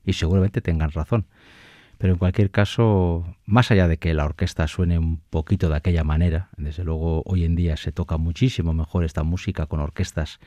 y 0.05 0.13
seguramente 0.13 0.59
tengan 0.59 0.91
razón. 0.91 1.25
Pero 1.97 2.11
en 2.11 2.19
cualquier 2.19 2.51
caso, 2.51 3.23
más 3.45 3.71
allá 3.71 3.87
de 3.87 3.99
que 3.99 4.13
la 4.13 4.25
orquesta 4.25 4.67
suene 4.67 4.99
un 4.99 5.21
poquito 5.29 5.69
de 5.69 5.77
aquella 5.77 6.03
manera, 6.03 6.49
desde 6.57 6.83
luego 6.83 7.23
hoy 7.25 7.45
en 7.45 7.55
día 7.55 7.77
se 7.77 7.93
toca 7.93 8.17
muchísimo 8.17 8.73
mejor 8.73 9.05
esta 9.05 9.23
música 9.23 9.65
con 9.65 9.79
orquestas 9.79 10.41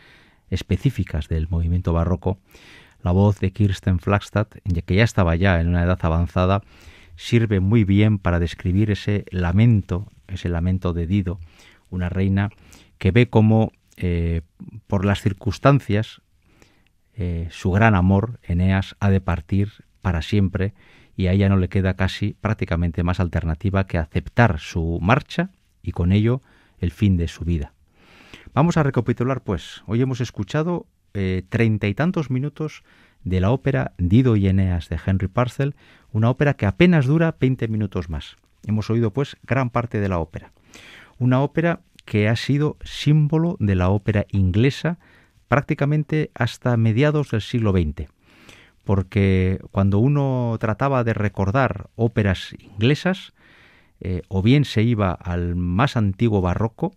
específicas 0.50 1.28
del 1.28 1.48
movimiento 1.48 1.94
barroco, 1.94 2.38
la 3.02 3.12
voz 3.12 3.40
de 3.40 3.50
Kirsten 3.50 3.98
Flagstad, 3.98 4.48
que 4.48 4.94
ya 4.94 5.04
estaba 5.04 5.36
ya 5.36 5.58
en 5.58 5.68
una 5.68 5.84
edad 5.84 5.98
avanzada, 6.02 6.60
sirve 7.16 7.60
muy 7.60 7.84
bien 7.84 8.18
para 8.18 8.40
describir 8.40 8.90
ese 8.90 9.24
lamento, 9.30 10.12
ese 10.28 10.50
lamento 10.50 10.92
de 10.92 11.06
Dido, 11.06 11.40
una 11.90 12.08
reina 12.08 12.50
que 12.98 13.10
ve 13.10 13.28
cómo 13.28 13.72
eh, 13.96 14.42
por 14.86 15.04
las 15.04 15.22
circunstancias 15.22 16.20
eh, 17.14 17.48
su 17.50 17.70
gran 17.70 17.94
amor, 17.94 18.38
Eneas, 18.42 18.94
ha 19.00 19.08
de 19.08 19.20
partir 19.20 19.72
para 20.02 20.20
siempre 20.20 20.74
y 21.16 21.28
a 21.28 21.32
ella 21.32 21.48
no 21.48 21.56
le 21.56 21.68
queda 21.68 21.94
casi 21.94 22.36
prácticamente 22.40 23.02
más 23.02 23.20
alternativa 23.20 23.86
que 23.86 23.96
aceptar 23.96 24.58
su 24.60 24.98
marcha 25.00 25.50
y 25.82 25.92
con 25.92 26.12
ello 26.12 26.42
el 26.78 26.90
fin 26.90 27.16
de 27.16 27.28
su 27.28 27.44
vida. 27.44 27.72
Vamos 28.52 28.76
a 28.76 28.82
recapitular 28.82 29.42
pues. 29.42 29.82
Hoy 29.86 30.02
hemos 30.02 30.20
escuchado 30.20 30.86
eh, 31.14 31.42
treinta 31.48 31.86
y 31.86 31.94
tantos 31.94 32.30
minutos 32.30 32.84
de 33.24 33.40
la 33.40 33.50
ópera 33.50 33.92
Dido 33.96 34.36
y 34.36 34.46
Eneas 34.46 34.90
de 34.90 34.98
Henry 35.04 35.28
Parcel, 35.28 35.74
una 36.12 36.28
ópera 36.28 36.54
que 36.54 36.66
apenas 36.66 37.06
dura 37.06 37.34
20 37.40 37.66
minutos 37.68 38.10
más. 38.10 38.36
Hemos 38.66 38.90
oído 38.90 39.12
pues 39.12 39.36
gran 39.42 39.70
parte 39.70 40.00
de 40.00 40.08
la 40.08 40.18
ópera. 40.18 40.52
Una 41.18 41.42
ópera 41.42 41.80
que 42.04 42.28
ha 42.28 42.36
sido 42.36 42.76
símbolo 42.84 43.56
de 43.58 43.74
la 43.74 43.90
ópera 43.90 44.26
inglesa 44.30 44.98
prácticamente 45.48 46.30
hasta 46.34 46.76
mediados 46.76 47.30
del 47.30 47.40
siglo 47.40 47.72
XX. 47.72 48.08
Porque 48.84 49.60
cuando 49.72 49.98
uno 49.98 50.56
trataba 50.60 51.04
de 51.04 51.14
recordar 51.14 51.90
óperas 51.96 52.54
inglesas, 52.58 53.32
eh, 54.00 54.22
o 54.28 54.42
bien 54.42 54.64
se 54.64 54.82
iba 54.82 55.12
al 55.12 55.56
más 55.56 55.96
antiguo 55.96 56.40
barroco, 56.40 56.94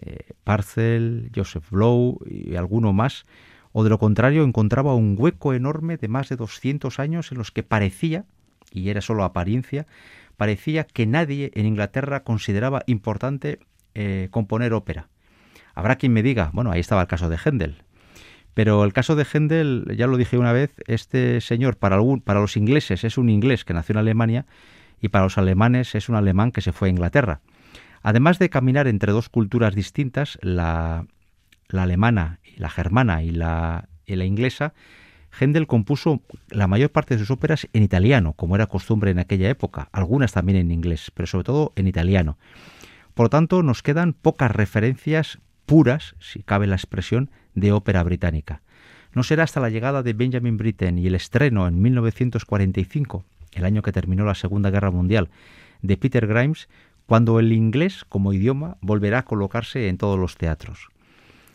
eh, 0.00 0.18
Parcel, 0.44 1.30
Joseph 1.34 1.70
Blow 1.70 2.20
y 2.26 2.54
alguno 2.54 2.92
más, 2.92 3.26
o 3.72 3.82
de 3.82 3.90
lo 3.90 3.98
contrario 3.98 4.44
encontraba 4.44 4.94
un 4.94 5.16
hueco 5.18 5.54
enorme 5.54 5.96
de 5.96 6.08
más 6.08 6.28
de 6.28 6.36
200 6.36 6.98
años 6.98 7.32
en 7.32 7.38
los 7.38 7.50
que 7.50 7.62
parecía, 7.62 8.24
y 8.72 8.90
era 8.90 9.00
solo 9.00 9.24
apariencia, 9.24 9.86
parecía 10.38 10.84
que 10.84 11.04
nadie 11.04 11.50
en 11.54 11.66
Inglaterra 11.66 12.22
consideraba 12.22 12.84
importante 12.86 13.58
eh, 13.94 14.28
componer 14.30 14.72
ópera. 14.72 15.08
Habrá 15.74 15.96
quien 15.96 16.12
me 16.12 16.22
diga, 16.22 16.50
bueno, 16.54 16.70
ahí 16.70 16.80
estaba 16.80 17.02
el 17.02 17.08
caso 17.08 17.28
de 17.28 17.36
Händel. 17.36 17.82
Pero 18.54 18.84
el 18.84 18.92
caso 18.92 19.16
de 19.16 19.24
Händel, 19.24 19.94
ya 19.96 20.06
lo 20.06 20.16
dije 20.16 20.38
una 20.38 20.52
vez, 20.52 20.74
este 20.86 21.40
señor 21.40 21.76
para, 21.76 21.96
algún, 21.96 22.20
para 22.20 22.40
los 22.40 22.56
ingleses 22.56 23.02
es 23.04 23.18
un 23.18 23.28
inglés 23.28 23.64
que 23.64 23.74
nació 23.74 23.94
en 23.94 23.98
Alemania 23.98 24.46
y 25.00 25.08
para 25.08 25.24
los 25.24 25.38
alemanes 25.38 25.94
es 25.96 26.08
un 26.08 26.14
alemán 26.14 26.52
que 26.52 26.60
se 26.60 26.72
fue 26.72 26.88
a 26.88 26.90
Inglaterra. 26.90 27.40
Además 28.02 28.38
de 28.38 28.48
caminar 28.48 28.86
entre 28.86 29.12
dos 29.12 29.28
culturas 29.28 29.74
distintas, 29.74 30.38
la, 30.40 31.06
alemana, 31.72 32.38
la 32.56 32.70
germana 32.70 33.24
y 33.24 33.30
la, 33.30 33.88
y 34.06 34.14
la 34.14 34.24
inglesa, 34.24 34.72
Händel 35.38 35.66
compuso 35.66 36.20
la 36.50 36.66
mayor 36.66 36.90
parte 36.90 37.14
de 37.14 37.20
sus 37.20 37.30
óperas 37.30 37.68
en 37.72 37.82
italiano, 37.82 38.32
como 38.32 38.56
era 38.56 38.66
costumbre 38.66 39.10
en 39.10 39.18
aquella 39.18 39.48
época, 39.48 39.88
algunas 39.92 40.32
también 40.32 40.58
en 40.58 40.70
inglés, 40.70 41.10
pero 41.14 41.26
sobre 41.26 41.44
todo 41.44 41.72
en 41.76 41.86
italiano. 41.86 42.38
Por 43.14 43.26
lo 43.26 43.30
tanto, 43.30 43.62
nos 43.62 43.82
quedan 43.82 44.12
pocas 44.12 44.50
referencias 44.50 45.38
puras, 45.66 46.14
si 46.18 46.42
cabe 46.42 46.66
la 46.66 46.76
expresión, 46.76 47.30
de 47.54 47.72
ópera 47.72 48.02
británica. 48.02 48.62
No 49.12 49.22
será 49.22 49.44
hasta 49.44 49.60
la 49.60 49.70
llegada 49.70 50.02
de 50.02 50.12
Benjamin 50.12 50.56
Britten 50.56 50.98
y 50.98 51.06
el 51.06 51.14
estreno 51.14 51.66
en 51.66 51.80
1945, 51.80 53.24
el 53.52 53.64
año 53.64 53.82
que 53.82 53.92
terminó 53.92 54.24
la 54.24 54.34
Segunda 54.34 54.70
Guerra 54.70 54.90
Mundial, 54.90 55.30
de 55.82 55.96
Peter 55.96 56.26
Grimes, 56.26 56.68
cuando 57.06 57.40
el 57.40 57.52
inglés 57.52 58.04
como 58.08 58.32
idioma 58.32 58.76
volverá 58.80 59.20
a 59.20 59.24
colocarse 59.24 59.88
en 59.88 59.98
todos 59.98 60.18
los 60.18 60.36
teatros. 60.36 60.88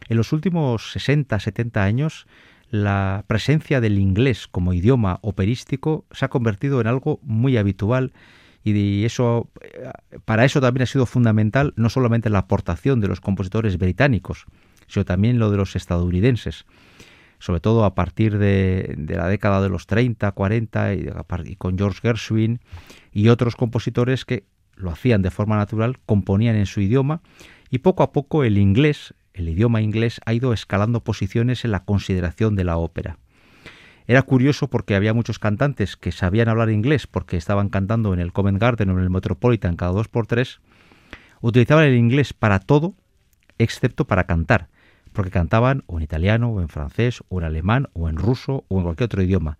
En 0.09 0.17
los 0.17 0.33
últimos 0.33 0.95
60-70 0.95 1.77
años, 1.77 2.27
la 2.73 3.23
presencia 3.27 3.79
del 3.81 3.99
inglés 3.99 4.47
como 4.47 4.73
idioma 4.73 5.19
operístico 5.21 6.05
se 6.09 6.25
ha 6.25 6.29
convertido 6.29 6.81
en 6.81 6.87
algo 6.87 7.19
muy 7.21 7.55
habitual 7.55 8.13
y 8.63 9.05
eso 9.05 9.51
para 10.25 10.43
eso 10.43 10.59
también 10.59 10.81
ha 10.81 10.87
sido 10.87 11.05
fundamental 11.05 11.73
no 11.75 11.89
solamente 11.89 12.31
la 12.31 12.39
aportación 12.39 12.99
de 12.99 13.07
los 13.07 13.21
compositores 13.21 13.77
británicos, 13.77 14.47
sino 14.87 15.05
también 15.05 15.37
lo 15.37 15.51
de 15.51 15.57
los 15.57 15.75
estadounidenses, 15.75 16.65
sobre 17.37 17.59
todo 17.59 17.85
a 17.85 17.93
partir 17.93 18.39
de, 18.39 18.95
la 19.07 19.27
década 19.27 19.61
de 19.61 19.69
los 19.69 19.85
30, 19.85 20.31
40 20.31 20.95
y, 20.95 21.09
y 21.45 21.55
con 21.57 21.77
George 21.77 21.99
Gershwin 22.01 22.59
y 23.11 23.27
otros 23.27 23.55
compositores 23.55 24.25
que 24.25 24.45
lo 24.73 24.89
hacían 24.89 25.21
de 25.21 25.29
forma 25.29 25.57
natural, 25.57 25.99
componían 26.07 26.55
en 26.55 26.65
su 26.65 26.81
idioma 26.81 27.21
y 27.69 27.77
poco 27.77 28.01
a 28.01 28.11
poco 28.11 28.43
el 28.43 28.57
inglés 28.57 29.13
el 29.33 29.49
idioma 29.49 29.81
inglés 29.81 30.21
ha 30.25 30.33
ido 30.33 30.53
escalando 30.53 31.03
posiciones 31.03 31.65
en 31.65 31.71
la 31.71 31.83
consideración 31.83 32.55
de 32.55 32.63
la 32.63 32.77
ópera. 32.77 33.17
Era 34.05 34.21
curioso 34.23 34.69
porque 34.69 34.95
había 34.95 35.13
muchos 35.13 35.39
cantantes 35.39 35.95
que 35.95 36.11
sabían 36.11 36.49
hablar 36.49 36.69
inglés 36.69 37.07
porque 37.07 37.37
estaban 37.37 37.69
cantando 37.69 38.13
en 38.13 38.19
el 38.19 38.33
Covent 38.33 38.59
Garden 38.59 38.89
o 38.89 38.93
en 38.93 39.03
el 39.03 39.09
Metropolitan 39.09 39.75
cada 39.75 39.93
dos 39.93 40.07
por 40.07 40.27
tres, 40.27 40.59
utilizaban 41.41 41.85
el 41.85 41.95
inglés 41.95 42.33
para 42.33 42.59
todo 42.59 42.95
excepto 43.57 44.05
para 44.05 44.25
cantar, 44.25 44.67
porque 45.13 45.31
cantaban 45.31 45.83
o 45.87 45.97
en 45.97 46.03
italiano 46.03 46.49
o 46.49 46.61
en 46.61 46.69
francés 46.69 47.23
o 47.29 47.39
en 47.39 47.45
alemán 47.45 47.87
o 47.93 48.09
en 48.09 48.17
ruso 48.17 48.65
o 48.67 48.77
en 48.77 48.83
cualquier 48.83 49.05
otro 49.05 49.21
idioma. 49.21 49.57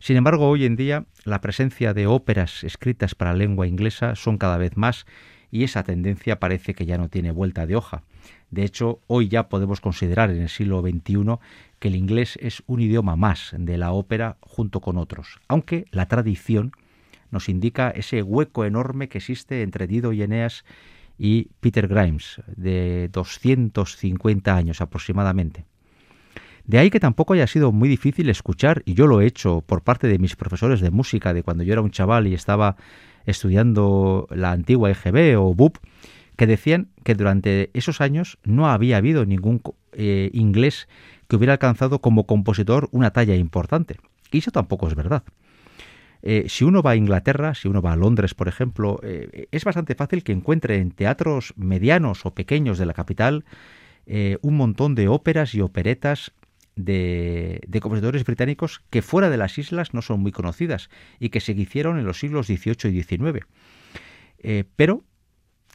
Sin 0.00 0.16
embargo, 0.16 0.48
hoy 0.48 0.64
en 0.64 0.76
día 0.76 1.06
la 1.24 1.40
presencia 1.40 1.94
de 1.94 2.06
óperas 2.06 2.64
escritas 2.64 3.14
para 3.14 3.32
lengua 3.32 3.66
inglesa 3.66 4.16
son 4.16 4.38
cada 4.38 4.58
vez 4.58 4.76
más 4.76 5.06
y 5.50 5.64
esa 5.64 5.84
tendencia 5.84 6.40
parece 6.40 6.74
que 6.74 6.84
ya 6.84 6.98
no 6.98 7.08
tiene 7.08 7.30
vuelta 7.30 7.66
de 7.66 7.76
hoja. 7.76 8.02
De 8.54 8.62
hecho, 8.62 9.00
hoy 9.08 9.26
ya 9.26 9.48
podemos 9.48 9.80
considerar 9.80 10.30
en 10.30 10.40
el 10.40 10.48
siglo 10.48 10.80
XXI 10.80 11.40
que 11.80 11.88
el 11.88 11.96
inglés 11.96 12.38
es 12.40 12.62
un 12.68 12.80
idioma 12.80 13.16
más 13.16 13.50
de 13.58 13.76
la 13.76 13.90
ópera 13.90 14.36
junto 14.42 14.80
con 14.80 14.96
otros, 14.96 15.40
aunque 15.48 15.86
la 15.90 16.06
tradición 16.06 16.70
nos 17.32 17.48
indica 17.48 17.90
ese 17.90 18.22
hueco 18.22 18.64
enorme 18.64 19.08
que 19.08 19.18
existe 19.18 19.62
entre 19.62 19.88
Dido 19.88 20.12
y 20.12 20.22
Eneas 20.22 20.64
y 21.18 21.48
Peter 21.58 21.88
Grimes, 21.88 22.42
de 22.54 23.10
250 23.12 24.54
años 24.54 24.80
aproximadamente. 24.80 25.64
De 26.64 26.78
ahí 26.78 26.90
que 26.90 27.00
tampoco 27.00 27.32
haya 27.32 27.48
sido 27.48 27.72
muy 27.72 27.88
difícil 27.88 28.30
escuchar, 28.30 28.82
y 28.84 28.94
yo 28.94 29.08
lo 29.08 29.20
he 29.20 29.26
hecho 29.26 29.62
por 29.66 29.82
parte 29.82 30.06
de 30.06 30.20
mis 30.20 30.36
profesores 30.36 30.80
de 30.80 30.92
música 30.92 31.34
de 31.34 31.42
cuando 31.42 31.64
yo 31.64 31.72
era 31.72 31.82
un 31.82 31.90
chaval 31.90 32.28
y 32.28 32.34
estaba 32.34 32.76
estudiando 33.26 34.28
la 34.30 34.52
antigua 34.52 34.92
EGB 34.92 35.40
o 35.40 35.54
BUP, 35.54 35.78
que 36.36 36.46
decían 36.46 36.88
que 37.04 37.14
durante 37.14 37.70
esos 37.74 38.00
años 38.00 38.38
no 38.44 38.68
había 38.68 38.96
habido 38.96 39.24
ningún 39.24 39.62
eh, 39.92 40.30
inglés 40.32 40.88
que 41.28 41.36
hubiera 41.36 41.52
alcanzado 41.54 42.00
como 42.00 42.26
compositor 42.26 42.88
una 42.90 43.12
talla 43.12 43.36
importante. 43.36 43.96
Y 44.32 44.38
eso 44.38 44.50
tampoco 44.50 44.88
es 44.88 44.94
verdad. 44.94 45.22
Eh, 46.22 46.46
si 46.48 46.64
uno 46.64 46.82
va 46.82 46.92
a 46.92 46.96
Inglaterra, 46.96 47.54
si 47.54 47.68
uno 47.68 47.82
va 47.82 47.92
a 47.92 47.96
Londres, 47.96 48.34
por 48.34 48.48
ejemplo, 48.48 48.98
eh, 49.02 49.46
es 49.52 49.64
bastante 49.64 49.94
fácil 49.94 50.24
que 50.24 50.32
encuentre 50.32 50.78
en 50.78 50.90
teatros 50.90 51.52
medianos 51.56 52.24
o 52.26 52.34
pequeños 52.34 52.78
de 52.78 52.86
la 52.86 52.94
capital 52.94 53.44
un 54.42 54.58
montón 54.58 54.94
de 54.94 55.08
óperas 55.08 55.54
y 55.54 55.62
operetas 55.62 56.34
de, 56.76 57.58
compositores 57.80 58.22
británicos 58.22 58.82
que 58.90 59.00
fuera 59.00 59.30
de 59.30 59.38
las 59.38 59.56
islas 59.56 59.94
no 59.94 60.02
son 60.02 60.20
muy 60.20 60.30
conocidas 60.30 60.90
y 61.18 61.30
que 61.30 61.40
se 61.40 61.52
hicieron 61.52 61.98
en 61.98 62.04
los 62.04 62.18
siglos 62.18 62.48
XVIII 62.48 62.90
y 62.90 63.02
XIX. 63.02 63.46
Pero 64.76 65.04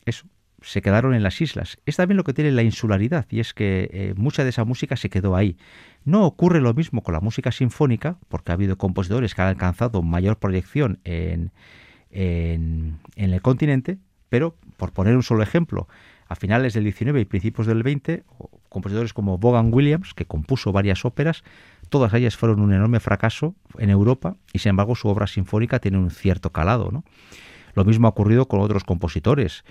eso, 0.05 0.27
se 0.61 0.81
quedaron 0.81 1.13
en 1.13 1.23
las 1.23 1.41
islas. 1.41 1.77
Es 1.85 1.97
también 1.97 2.17
lo 2.17 2.23
que 2.23 2.33
tiene 2.33 2.51
la 2.51 2.63
insularidad 2.63 3.25
y 3.29 3.39
es 3.39 3.53
que 3.53 3.89
eh, 3.91 4.13
mucha 4.15 4.43
de 4.43 4.49
esa 4.49 4.65
música 4.65 4.95
se 4.97 5.09
quedó 5.09 5.35
ahí. 5.35 5.57
No 6.05 6.25
ocurre 6.25 6.61
lo 6.61 6.73
mismo 6.73 7.03
con 7.03 7.13
la 7.13 7.19
música 7.19 7.51
sinfónica, 7.51 8.17
porque 8.27 8.51
ha 8.51 8.55
habido 8.55 8.77
compositores 8.77 9.35
que 9.35 9.41
han 9.41 9.49
alcanzado 9.49 10.01
mayor 10.01 10.37
proyección 10.37 10.99
en, 11.03 11.51
en, 12.11 12.99
en 13.15 13.33
el 13.33 13.41
continente, 13.41 13.97
pero 14.29 14.55
por 14.77 14.91
poner 14.93 15.15
un 15.15 15.23
solo 15.23 15.43
ejemplo, 15.43 15.87
a 16.29 16.35
finales 16.35 16.75
del 16.75 16.83
19 16.83 17.21
y 17.21 17.25
principios 17.25 17.65
del 17.65 17.81
20, 17.81 18.23
compositores 18.69 19.13
como 19.13 19.39
Vaughan 19.39 19.73
Williams, 19.73 20.13
que 20.13 20.25
compuso 20.25 20.71
varias 20.71 21.03
óperas, 21.03 21.43
todas 21.89 22.13
ellas 22.13 22.37
fueron 22.37 22.61
un 22.61 22.71
enorme 22.71 22.99
fracaso 22.99 23.55
en 23.79 23.89
Europa 23.89 24.37
y 24.53 24.59
sin 24.59 24.69
embargo 24.71 24.95
su 24.95 25.07
obra 25.07 25.25
sinfónica 25.25 25.79
tiene 25.79 25.97
un 25.97 26.11
cierto 26.11 26.51
calado. 26.51 26.91
¿no? 26.91 27.03
Lo 27.73 27.83
mismo 27.83 28.07
ha 28.07 28.11
ocurrido 28.11 28.47
con 28.47 28.61
otros 28.61 28.83
compositores. 28.83 29.63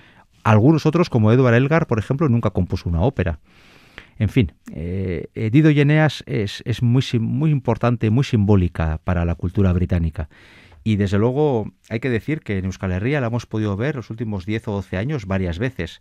Algunos 0.48 0.86
otros, 0.86 1.10
como 1.10 1.30
Edward 1.30 1.56
Elgar, 1.56 1.86
por 1.86 1.98
ejemplo, 1.98 2.26
nunca 2.30 2.48
compuso 2.48 2.88
una 2.88 3.02
ópera. 3.02 3.38
En 4.18 4.30
fin, 4.30 4.54
eh, 4.72 5.28
Dido 5.52 5.68
y 5.68 5.78
Eneas 5.78 6.24
es, 6.26 6.62
es 6.64 6.82
muy, 6.82 7.04
muy 7.20 7.50
importante, 7.50 8.08
muy 8.08 8.24
simbólica 8.24 8.98
para 9.04 9.26
la 9.26 9.34
cultura 9.34 9.74
británica. 9.74 10.30
Y 10.84 10.96
desde 10.96 11.18
luego 11.18 11.70
hay 11.90 12.00
que 12.00 12.08
decir 12.08 12.40
que 12.40 12.56
en 12.56 12.64
Euskal 12.64 12.92
Herria 12.92 13.20
la 13.20 13.26
hemos 13.26 13.44
podido 13.44 13.76
ver 13.76 13.96
los 13.96 14.08
últimos 14.08 14.46
10 14.46 14.68
o 14.68 14.72
12 14.72 14.96
años 14.96 15.26
varias 15.26 15.58
veces. 15.58 16.00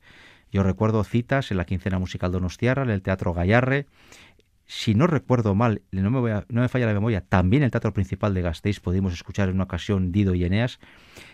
Yo 0.49 0.63
recuerdo 0.63 1.03
citas 1.03 1.51
en 1.51 1.57
la 1.57 1.65
quincena 1.65 1.99
musical 1.99 2.31
Donostiarra, 2.31 2.83
en 2.83 2.91
el 2.91 3.01
Teatro 3.01 3.33
Gallarre. 3.33 3.87
Si 4.67 4.95
no 4.95 5.07
recuerdo 5.07 5.55
mal, 5.55 5.81
no 5.91 6.11
me, 6.11 6.43
no 6.49 6.61
me 6.61 6.67
falla 6.67 6.87
la 6.87 6.93
memoria, 6.93 7.21
también 7.21 7.63
el 7.63 7.71
Teatro 7.71 7.93
Principal 7.93 8.33
de 8.33 8.41
Gasteiz 8.41 8.81
pudimos 8.81 9.13
escuchar 9.13 9.47
en 9.47 9.55
una 9.55 9.63
ocasión 9.63 10.11
Dido 10.11 10.35
y 10.35 10.43
Eneas. 10.43 10.79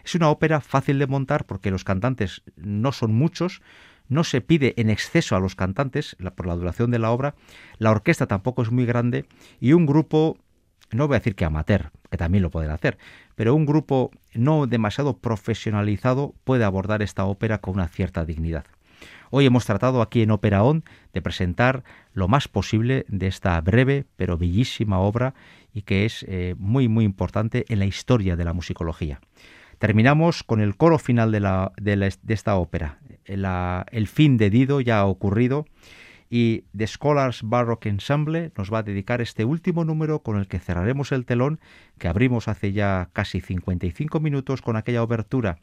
Es 0.05 0.13
una 0.13 0.29
ópera 0.29 0.61
fácil 0.61 0.99
de 0.99 1.07
montar 1.07 1.45
porque 1.45 1.71
los 1.71 1.83
cantantes 1.83 2.43
no 2.55 2.91
son 2.91 3.11
muchos, 3.15 3.63
no 4.07 4.23
se 4.23 4.41
pide 4.41 4.75
en 4.77 4.91
exceso 4.91 5.35
a 5.35 5.39
los 5.39 5.55
cantantes 5.55 6.15
por 6.35 6.45
la 6.45 6.55
duración 6.55 6.91
de 6.91 6.99
la 6.99 7.09
obra, 7.09 7.33
la 7.79 7.89
orquesta 7.89 8.27
tampoco 8.27 8.61
es 8.61 8.71
muy 8.71 8.85
grande 8.85 9.25
y 9.59 9.73
un 9.73 9.87
grupo, 9.87 10.37
no 10.91 11.07
voy 11.07 11.15
a 11.15 11.19
decir 11.19 11.33
que 11.35 11.45
amateur, 11.45 11.91
que 12.11 12.17
también 12.17 12.43
lo 12.43 12.51
pueden 12.51 12.69
hacer, 12.69 12.99
pero 13.33 13.55
un 13.55 13.65
grupo 13.65 14.11
no 14.35 14.67
demasiado 14.67 15.17
profesionalizado 15.17 16.35
puede 16.43 16.65
abordar 16.65 17.01
esta 17.01 17.25
ópera 17.25 17.57
con 17.57 17.75
una 17.75 17.87
cierta 17.87 18.25
dignidad. 18.25 18.65
Hoy 19.35 19.47
hemos 19.47 19.65
tratado 19.65 20.03
aquí 20.03 20.21
en 20.21 20.29
Ópera 20.29 20.63
On 20.63 20.83
de 21.11 21.23
presentar 21.23 21.83
lo 22.13 22.27
más 22.27 22.47
posible 22.47 23.03
de 23.07 23.25
esta 23.25 23.59
breve 23.61 24.05
pero 24.15 24.37
bellísima 24.37 24.99
obra 24.99 25.33
y 25.73 25.81
que 25.81 26.05
es 26.05 26.23
eh, 26.29 26.53
muy 26.59 26.87
muy 26.87 27.03
importante 27.03 27.65
en 27.69 27.79
la 27.79 27.85
historia 27.85 28.35
de 28.35 28.45
la 28.45 28.53
musicología. 28.53 29.21
Terminamos 29.79 30.43
con 30.43 30.61
el 30.61 30.77
coro 30.77 30.99
final 30.99 31.31
de, 31.31 31.39
la, 31.39 31.71
de, 31.81 32.13
esta 32.27 32.57
ópera. 32.57 32.99
el 33.25 34.07
fin 34.07 34.37
de 34.37 34.51
Dido 34.51 34.81
ya 34.81 34.99
ha 34.99 35.05
ocurrido 35.05 35.65
y 36.29 36.65
The 36.77 36.85
Scholars 36.85 37.41
Baroque 37.41 37.89
Ensemble 37.89 38.51
nos 38.55 38.71
va 38.71 38.77
a 38.77 38.83
dedicar 38.83 39.19
este 39.19 39.45
último 39.45 39.83
número 39.83 40.19
con 40.19 40.37
el 40.37 40.47
que 40.47 40.59
cerraremos 40.59 41.11
el 41.11 41.25
telón 41.25 41.59
que 41.97 42.07
abrimos 42.07 42.47
hace 42.47 42.71
ya 42.71 43.09
casi 43.13 43.41
55 43.41 44.19
minutos 44.19 44.61
con 44.61 44.75
aquella 44.75 45.01
obertura 45.01 45.57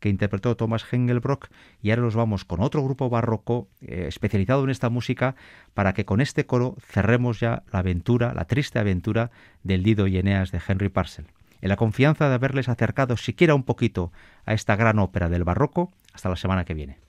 que 0.00 0.08
interpretó 0.08 0.56
Thomas 0.56 0.84
Hengelbrock 0.90 1.48
y 1.82 1.90
ahora 1.90 2.02
nos 2.02 2.14
vamos 2.14 2.44
con 2.44 2.60
otro 2.60 2.82
grupo 2.82 3.08
barroco 3.08 3.68
eh, 3.80 4.04
especializado 4.08 4.64
en 4.64 4.70
esta 4.70 4.90
música 4.90 5.36
para 5.74 5.94
que 5.94 6.04
con 6.04 6.20
este 6.20 6.46
coro 6.46 6.76
cerremos 6.80 7.40
ya 7.40 7.62
la 7.72 7.80
aventura, 7.80 8.34
la 8.34 8.46
triste 8.46 8.78
aventura 8.78 9.30
del 9.62 9.82
Dido 9.82 10.06
y 10.06 10.18
Eneas 10.18 10.52
de 10.52 10.60
Henry 10.66 10.88
Parcel. 10.88 11.26
En 11.60 11.70
la 11.70 11.76
confianza 11.76 12.28
de 12.28 12.34
haberles 12.34 12.68
acercado 12.68 13.16
siquiera 13.16 13.54
un 13.54 13.62
poquito 13.62 14.12
a 14.44 14.54
esta 14.54 14.76
gran 14.76 14.98
ópera 14.98 15.28
del 15.28 15.44
barroco, 15.44 15.90
hasta 16.12 16.28
la 16.28 16.36
semana 16.36 16.64
que 16.64 16.74
viene. 16.74 17.05